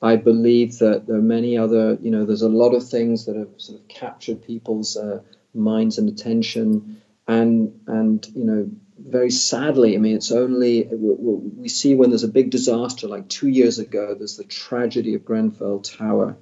I 0.00 0.16
believe 0.16 0.78
that 0.78 1.06
there 1.06 1.16
are 1.16 1.22
many 1.22 1.58
other, 1.58 1.98
you 2.00 2.10
know, 2.10 2.24
there's 2.24 2.42
a 2.42 2.48
lot 2.48 2.74
of 2.74 2.88
things 2.88 3.26
that 3.26 3.36
have 3.36 3.48
sort 3.56 3.80
of 3.80 3.88
captured 3.88 4.44
people's 4.44 4.96
uh, 4.96 5.20
minds 5.52 5.98
and 5.98 6.08
attention, 6.08 7.02
and 7.26 7.80
and 7.86 8.26
you 8.34 8.44
know, 8.44 8.70
very 8.98 9.30
sadly, 9.30 9.94
I 9.94 9.98
mean, 9.98 10.16
it's 10.16 10.32
only 10.32 10.84
we 10.84 11.68
see 11.68 11.94
when 11.94 12.10
there's 12.10 12.24
a 12.24 12.28
big 12.28 12.50
disaster, 12.50 13.08
like 13.08 13.28
two 13.28 13.48
years 13.48 13.78
ago, 13.78 14.14
there's 14.14 14.36
the 14.36 14.44
tragedy 14.44 15.14
of 15.14 15.24
Grenfell 15.24 15.80
Tower, 15.80 16.36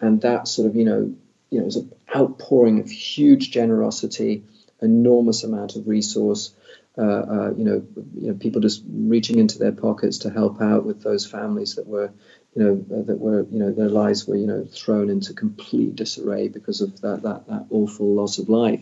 and 0.00 0.20
that 0.22 0.48
sort 0.48 0.68
of, 0.68 0.76
you 0.76 0.84
know, 0.84 1.14
you 1.50 1.58
know, 1.58 1.64
was 1.64 1.76
an 1.76 1.92
outpouring 2.14 2.80
of 2.80 2.88
huge 2.88 3.50
generosity, 3.50 4.44
enormous 4.80 5.42
amount 5.44 5.76
of 5.76 5.88
resource, 5.88 6.54
uh, 6.98 7.02
uh, 7.02 7.50
you 7.56 7.64
know, 7.64 7.86
you 8.18 8.28
know, 8.28 8.34
people 8.34 8.60
just 8.60 8.82
reaching 8.88 9.38
into 9.38 9.58
their 9.58 9.72
pockets 9.72 10.18
to 10.18 10.30
help 10.30 10.62
out 10.62 10.84
with 10.84 11.02
those 11.02 11.26
families 11.26 11.74
that 11.74 11.86
were, 11.86 12.12
you 12.54 12.62
know, 12.62 12.84
uh, 12.96 13.02
that 13.02 13.18
were, 13.18 13.46
you 13.50 13.58
know, 13.58 13.72
their 13.72 13.88
lives 13.88 14.26
were, 14.26 14.36
you 14.36 14.46
know, 14.46 14.64
thrown 14.64 15.10
into 15.10 15.34
complete 15.34 15.94
disarray 15.96 16.48
because 16.48 16.80
of 16.80 17.00
that 17.00 17.22
that, 17.22 17.46
that 17.48 17.66
awful 17.70 18.14
loss 18.14 18.38
of 18.38 18.48
life. 18.48 18.80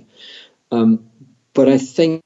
Um, 0.70 1.10
but 1.54 1.68
I 1.68 1.78
think 1.78 2.23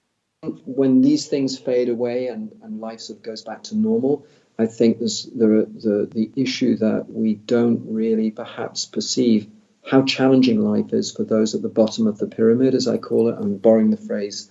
when 0.64 1.00
these 1.00 1.26
things 1.26 1.58
fade 1.58 1.88
away 1.88 2.28
and, 2.28 2.52
and 2.62 2.80
life 2.80 3.00
sort 3.00 3.18
of 3.18 3.22
goes 3.22 3.42
back 3.42 3.62
to 3.64 3.76
normal, 3.76 4.26
I 4.58 4.66
think 4.66 4.98
there's 4.98 5.24
the, 5.24 5.68
the 5.72 6.08
the 6.12 6.30
issue 6.34 6.76
that 6.78 7.06
we 7.08 7.34
don't 7.34 7.82
really 7.86 8.30
perhaps 8.30 8.86
perceive 8.86 9.48
how 9.84 10.02
challenging 10.02 10.60
life 10.60 10.92
is 10.92 11.12
for 11.12 11.24
those 11.24 11.54
at 11.54 11.62
the 11.62 11.68
bottom 11.68 12.06
of 12.06 12.18
the 12.18 12.26
pyramid, 12.26 12.74
as 12.74 12.88
I 12.88 12.98
call 12.98 13.28
it. 13.28 13.36
I'm 13.38 13.56
borrowing 13.56 13.90
the 13.90 13.96
phrase 13.96 14.50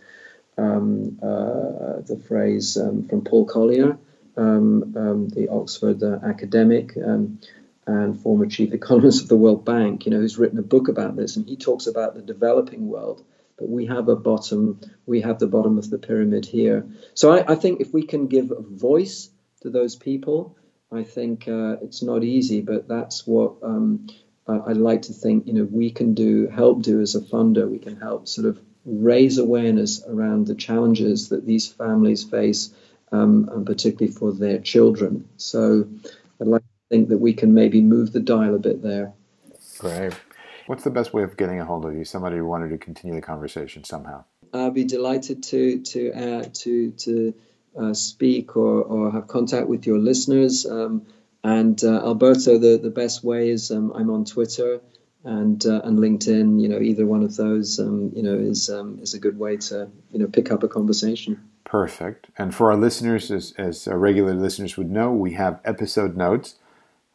um, 0.57 1.19
uh, 1.21 2.01
the 2.01 2.21
phrase 2.27 2.77
um, 2.77 3.07
from 3.07 3.23
Paul 3.23 3.45
Collier, 3.45 3.97
um, 4.38 4.93
um 4.95 5.29
the 5.29 5.49
Oxford 5.49 6.01
uh, 6.01 6.19
academic 6.23 6.97
um, 6.97 7.39
and 7.86 8.19
former 8.19 8.45
chief 8.47 8.73
economist 8.73 9.23
of 9.23 9.29
the 9.29 9.38
World 9.38 9.63
Bank, 9.65 10.05
you 10.05 10.12
know, 10.12 10.17
who's 10.17 10.38
written 10.38 10.57
a 10.57 10.63
book 10.63 10.88
about 10.88 11.15
this, 11.15 11.36
and 11.36 11.47
he 11.47 11.55
talks 11.55 11.88
about 11.88 12.15
the 12.15 12.21
developing 12.21 12.88
world. 12.88 13.23
But 13.57 13.69
we 13.69 13.87
have 13.87 14.07
a 14.07 14.15
bottom, 14.15 14.79
we 15.05 15.21
have 15.21 15.39
the 15.39 15.47
bottom 15.47 15.77
of 15.77 15.89
the 15.89 15.97
pyramid 15.97 16.45
here. 16.45 16.87
So 17.15 17.31
I, 17.31 17.53
I 17.53 17.55
think 17.55 17.81
if 17.81 17.91
we 17.91 18.03
can 18.03 18.27
give 18.27 18.51
voice 18.57 19.29
to 19.61 19.69
those 19.69 19.95
people, 19.95 20.55
I 20.91 21.03
think 21.03 21.47
uh, 21.47 21.77
it's 21.81 22.01
not 22.01 22.23
easy, 22.23 22.61
but 22.61 22.87
that's 22.87 23.27
what 23.27 23.55
um, 23.63 24.07
I, 24.47 24.57
would 24.57 24.77
like 24.77 25.03
to 25.03 25.13
think. 25.13 25.47
You 25.47 25.53
know, 25.53 25.63
we 25.63 25.91
can 25.91 26.13
do 26.13 26.47
help 26.47 26.81
do 26.81 27.01
as 27.01 27.15
a 27.15 27.21
funder. 27.21 27.69
We 27.69 27.79
can 27.79 27.99
help 27.99 28.27
sort 28.27 28.47
of 28.47 28.59
raise 28.85 29.37
awareness 29.37 30.03
around 30.07 30.47
the 30.47 30.55
challenges 30.55 31.29
that 31.29 31.45
these 31.45 31.67
families 31.67 32.23
face, 32.23 32.73
um, 33.11 33.49
and 33.51 33.65
particularly 33.65 34.13
for 34.13 34.31
their 34.31 34.59
children. 34.59 35.27
So 35.35 35.87
I'd 36.39 36.47
like 36.47 36.61
to 36.61 36.67
think 36.89 37.09
that 37.09 37.17
we 37.17 37.33
can 37.33 37.53
maybe 37.53 37.81
move 37.81 38.13
the 38.13 38.21
dial 38.21 38.55
a 38.55 38.59
bit 38.59 38.81
there. 38.81 39.13
Great. 39.79 40.13
What's 40.67 40.84
the 40.84 40.91
best 40.91 41.13
way 41.13 41.23
of 41.23 41.38
getting 41.38 41.60
a 41.60 41.65
hold 41.65 41.86
of 41.86 41.95
you? 41.95 42.06
Somebody 42.06 42.38
who 42.38 42.45
wanted 42.45 42.69
to 42.69 42.77
continue 42.77 43.15
the 43.15 43.21
conversation 43.21 43.84
somehow. 43.84 44.25
I'd 44.53 44.73
be 44.73 44.84
delighted 44.84 45.43
to 45.43 45.82
to 45.82 46.12
uh, 46.12 46.43
to 46.53 46.91
to 46.91 47.34
uh, 47.77 47.93
speak 47.93 48.56
or, 48.56 48.84
or 48.84 49.12
have 49.12 49.27
contact 49.27 49.67
with 49.67 49.86
your 49.86 49.97
listeners. 49.97 50.65
Um, 50.65 51.06
and 51.43 51.82
uh, 51.84 52.06
Alberto, 52.06 52.58
the, 52.58 52.77
the 52.77 52.89
best 52.89 53.23
way 53.23 53.49
is 53.49 53.71
um, 53.71 53.93
I'm 53.93 54.10
on 54.10 54.25
Twitter 54.25 54.82
and 55.23 55.65
uh, 55.65 55.82
and 55.84 55.99
LinkedIn, 55.99 56.62
you 56.62 56.67
know, 56.67 56.80
either 56.80 57.06
one 57.06 57.23
of 57.23 57.36
those, 57.36 57.80
um, 57.80 58.12
you 58.15 58.23
know, 58.23 58.36
is 58.36 58.69
um, 58.69 58.99
is 59.01 59.13
a 59.13 59.19
good 59.19 59.38
way 59.38 59.58
to 59.58 59.89
you 60.12 60.19
know 60.19 60.27
pick 60.27 60.51
up 60.51 60.63
a 60.63 60.67
conversation. 60.67 61.49
Perfect. 61.63 62.27
And 62.38 62.56
for 62.56 62.71
our 62.71 62.77
listeners, 62.77 63.30
as 63.32 63.53
as 63.58 63.88
regular 63.88 64.34
listeners 64.34 64.77
would 64.77 64.89
know, 64.89 65.12
we 65.12 65.34
have 65.34 65.60
episode 65.65 66.15
notes. 66.15 66.56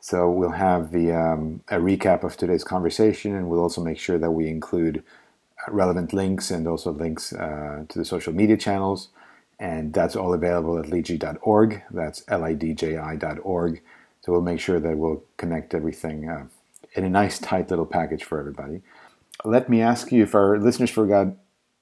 So 0.02 0.28
we'll 0.28 0.50
have 0.50 0.90
the 0.90 1.12
um, 1.12 1.62
a 1.68 1.76
recap 1.76 2.24
of 2.24 2.36
today's 2.36 2.64
conversation, 2.64 3.36
and 3.36 3.48
we'll 3.48 3.60
also 3.60 3.80
make 3.80 4.00
sure 4.00 4.18
that 4.18 4.32
we 4.32 4.48
include 4.48 5.04
relevant 5.68 6.12
links 6.12 6.50
and 6.50 6.66
also 6.66 6.90
links 6.90 7.32
uh, 7.32 7.84
to 7.88 7.98
the 8.00 8.04
social 8.04 8.32
media 8.32 8.56
channels. 8.56 9.10
And 9.60 9.94
that's 9.94 10.16
all 10.16 10.34
available 10.34 10.76
at 10.76 10.86
lidji.org. 10.86 11.82
That's 11.92 12.24
L-I-D-J-I.org. 12.26 13.82
So 14.22 14.32
we'll 14.32 14.42
make 14.42 14.58
sure 14.58 14.80
that 14.80 14.98
we'll 14.98 15.22
connect 15.36 15.72
everything 15.72 16.28
uh, 16.28 16.46
in 16.94 17.04
a 17.04 17.08
nice, 17.08 17.38
tight 17.38 17.70
little 17.70 17.86
package 17.86 18.24
for 18.24 18.40
everybody. 18.40 18.82
Let 19.44 19.68
me 19.68 19.82
ask 19.82 20.10
you 20.10 20.24
if 20.24 20.34
our 20.34 20.58
listeners 20.58 20.90
forgot 20.90 21.28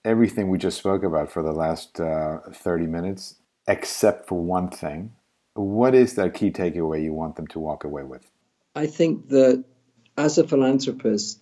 everything 0.05 0.51
we 0.51 0.59
just 0.59 0.77
spoke 0.77 1.03
about 1.03 1.33
for 1.33 1.43
the 1.43 1.53
last 1.53 1.99
uh, 1.99 2.41
30 2.53 2.87
minutes, 2.87 3.37
except 3.67 4.29
for 4.29 4.39
one 4.39 4.69
thing. 4.69 5.13
What 5.55 5.95
is 5.95 6.15
that 6.15 6.35
key 6.35 6.51
takeaway 6.51 7.03
you 7.03 7.13
want 7.13 7.37
them 7.37 7.47
to 7.49 7.59
walk 7.59 7.85
away 7.85 8.05
with? 8.05 8.31
I 8.75 8.87
think 8.87 9.29
that 9.29 9.65
as 10.17 10.39
a 10.39 10.47
philanthropist, 10.47 11.41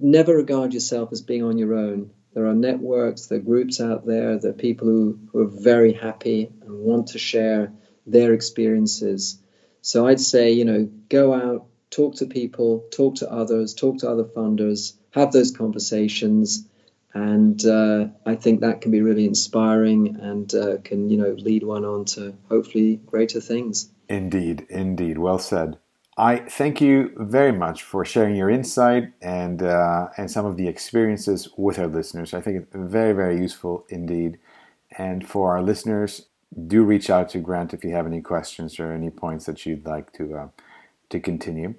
never 0.00 0.34
regard 0.36 0.72
yourself 0.74 1.10
as 1.12 1.22
being 1.22 1.42
on 1.42 1.58
your 1.58 1.74
own. 1.74 2.10
There 2.34 2.46
are 2.46 2.54
networks, 2.54 3.26
there 3.26 3.38
are 3.38 3.42
groups 3.42 3.80
out 3.80 4.06
there, 4.06 4.38
there 4.38 4.52
are 4.52 4.54
people 4.54 4.88
who, 4.88 5.18
who 5.32 5.40
are 5.40 5.62
very 5.62 5.92
happy 5.92 6.50
and 6.62 6.78
want 6.78 7.08
to 7.08 7.18
share 7.18 7.72
their 8.06 8.32
experiences. 8.32 9.38
So 9.82 10.06
I'd 10.06 10.20
say, 10.20 10.52
you 10.52 10.64
know, 10.64 10.88
go 11.08 11.34
out, 11.34 11.66
talk 11.90 12.16
to 12.16 12.26
people, 12.26 12.86
talk 12.90 13.16
to 13.16 13.30
others, 13.30 13.74
talk 13.74 13.98
to 13.98 14.08
other 14.08 14.24
funders, 14.24 14.94
have 15.10 15.32
those 15.32 15.50
conversations. 15.50 16.66
And 17.14 17.64
uh, 17.66 18.06
I 18.24 18.36
think 18.36 18.60
that 18.60 18.80
can 18.80 18.90
be 18.90 19.02
really 19.02 19.26
inspiring 19.26 20.16
and 20.20 20.54
uh, 20.54 20.78
can, 20.82 21.10
you 21.10 21.18
know, 21.18 21.32
lead 21.38 21.62
one 21.62 21.84
on 21.84 22.06
to 22.06 22.34
hopefully 22.48 23.00
greater 23.04 23.40
things. 23.40 23.90
Indeed, 24.08 24.66
indeed. 24.70 25.18
Well 25.18 25.38
said. 25.38 25.78
I 26.16 26.36
thank 26.36 26.80
you 26.80 27.12
very 27.16 27.52
much 27.52 27.82
for 27.82 28.04
sharing 28.04 28.36
your 28.36 28.50
insight 28.50 29.12
and 29.22 29.62
uh, 29.62 30.08
and 30.18 30.30
some 30.30 30.44
of 30.44 30.58
the 30.58 30.68
experiences 30.68 31.48
with 31.56 31.78
our 31.78 31.86
listeners. 31.86 32.34
I 32.34 32.42
think 32.42 32.58
it's 32.58 32.68
very, 32.74 33.14
very 33.14 33.38
useful 33.38 33.86
indeed. 33.88 34.38
And 34.98 35.26
for 35.26 35.52
our 35.52 35.62
listeners, 35.62 36.26
do 36.66 36.82
reach 36.82 37.08
out 37.08 37.30
to 37.30 37.38
Grant 37.38 37.72
if 37.72 37.82
you 37.82 37.92
have 37.92 38.06
any 38.06 38.20
questions 38.20 38.78
or 38.78 38.92
any 38.92 39.08
points 39.08 39.46
that 39.46 39.64
you'd 39.64 39.86
like 39.86 40.12
to 40.14 40.36
uh, 40.36 40.48
to 41.08 41.18
continue. 41.18 41.74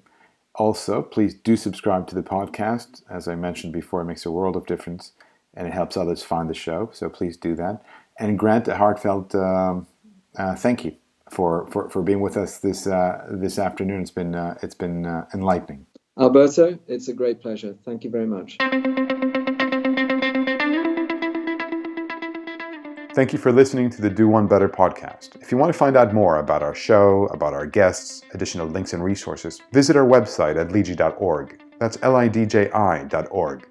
Also, 0.56 1.02
please 1.02 1.34
do 1.34 1.56
subscribe 1.56 2.06
to 2.08 2.14
the 2.14 2.22
podcast. 2.22 3.02
As 3.08 3.26
I 3.28 3.34
mentioned 3.34 3.72
before, 3.72 4.00
it 4.00 4.06
makes 4.06 4.26
a 4.26 4.30
world 4.32 4.56
of 4.56 4.66
difference 4.66 5.12
and 5.56 5.66
it 5.66 5.72
helps 5.72 5.96
others 5.96 6.22
find 6.22 6.48
the 6.48 6.54
show. 6.54 6.90
So 6.92 7.08
please 7.08 7.36
do 7.36 7.54
that. 7.56 7.82
And 8.18 8.38
Grant, 8.38 8.68
a 8.68 8.76
heartfelt 8.76 9.34
um, 9.34 9.86
uh, 10.36 10.54
thank 10.54 10.84
you 10.84 10.96
for, 11.30 11.66
for, 11.68 11.88
for 11.90 12.02
being 12.02 12.20
with 12.20 12.36
us 12.36 12.58
this 12.58 12.86
uh, 12.86 13.26
this 13.30 13.58
afternoon. 13.58 14.02
It's 14.02 14.10
been 14.10 14.34
uh, 14.34 14.58
it's 14.62 14.74
been 14.74 15.06
uh, 15.06 15.26
enlightening. 15.34 15.86
Alberto, 16.18 16.78
it's 16.86 17.08
a 17.08 17.12
great 17.12 17.40
pleasure. 17.40 17.76
Thank 17.84 18.04
you 18.04 18.10
very 18.10 18.26
much. 18.26 18.56
Thank 23.14 23.32
you 23.32 23.38
for 23.38 23.52
listening 23.52 23.90
to 23.90 24.02
the 24.02 24.10
Do 24.10 24.26
One 24.26 24.48
Better 24.48 24.68
podcast. 24.68 25.40
If 25.40 25.52
you 25.52 25.58
want 25.58 25.72
to 25.72 25.78
find 25.78 25.96
out 25.96 26.12
more 26.12 26.38
about 26.38 26.64
our 26.64 26.74
show, 26.74 27.26
about 27.26 27.54
our 27.54 27.64
guests, 27.64 28.22
additional 28.32 28.66
links 28.66 28.92
and 28.92 29.04
resources, 29.04 29.60
visit 29.72 29.94
our 29.96 30.04
website 30.04 30.56
at 30.56 30.70
lidji.org. 30.70 31.60
That's 31.78 31.96
L 32.02 32.16
I 32.16 32.26
D 32.28 32.44
J 32.44 32.70
I.org. 32.72 33.68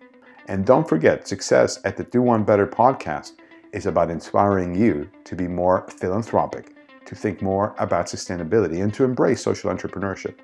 And 0.48 0.66
don't 0.66 0.88
forget, 0.88 1.28
success 1.28 1.80
at 1.86 1.96
the 1.96 2.04
Do 2.04 2.22
One 2.22 2.44
Better 2.44 2.68
podcast 2.68 3.34
is 3.72 3.86
about 3.86 4.12
inspiring 4.12 4.76
you 4.76 5.10
to 5.24 5.36
be 5.36 5.48
more 5.48 5.88
philanthropic, 5.90 6.76
to 7.06 7.16
think 7.16 7.42
more 7.42 7.74
about 7.78 8.08
sustainability, 8.08 8.84
and 8.84 8.94
to 8.94 9.04
embrace 9.04 9.42
social 9.42 9.72
entrepreneurship. 9.72 10.36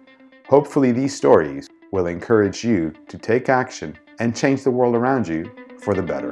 Hopefully, 0.48 0.92
these 0.92 1.16
stories 1.16 1.70
will 1.92 2.08
encourage 2.08 2.64
you 2.64 2.94
to 3.08 3.18
take 3.18 3.50
action 3.50 3.98
and 4.20 4.36
change 4.36 4.64
the 4.64 4.72
world 4.72 4.96
around 4.96 5.28
you 5.28 5.52
for 5.80 5.94
the 5.94 6.02
better. 6.02 6.32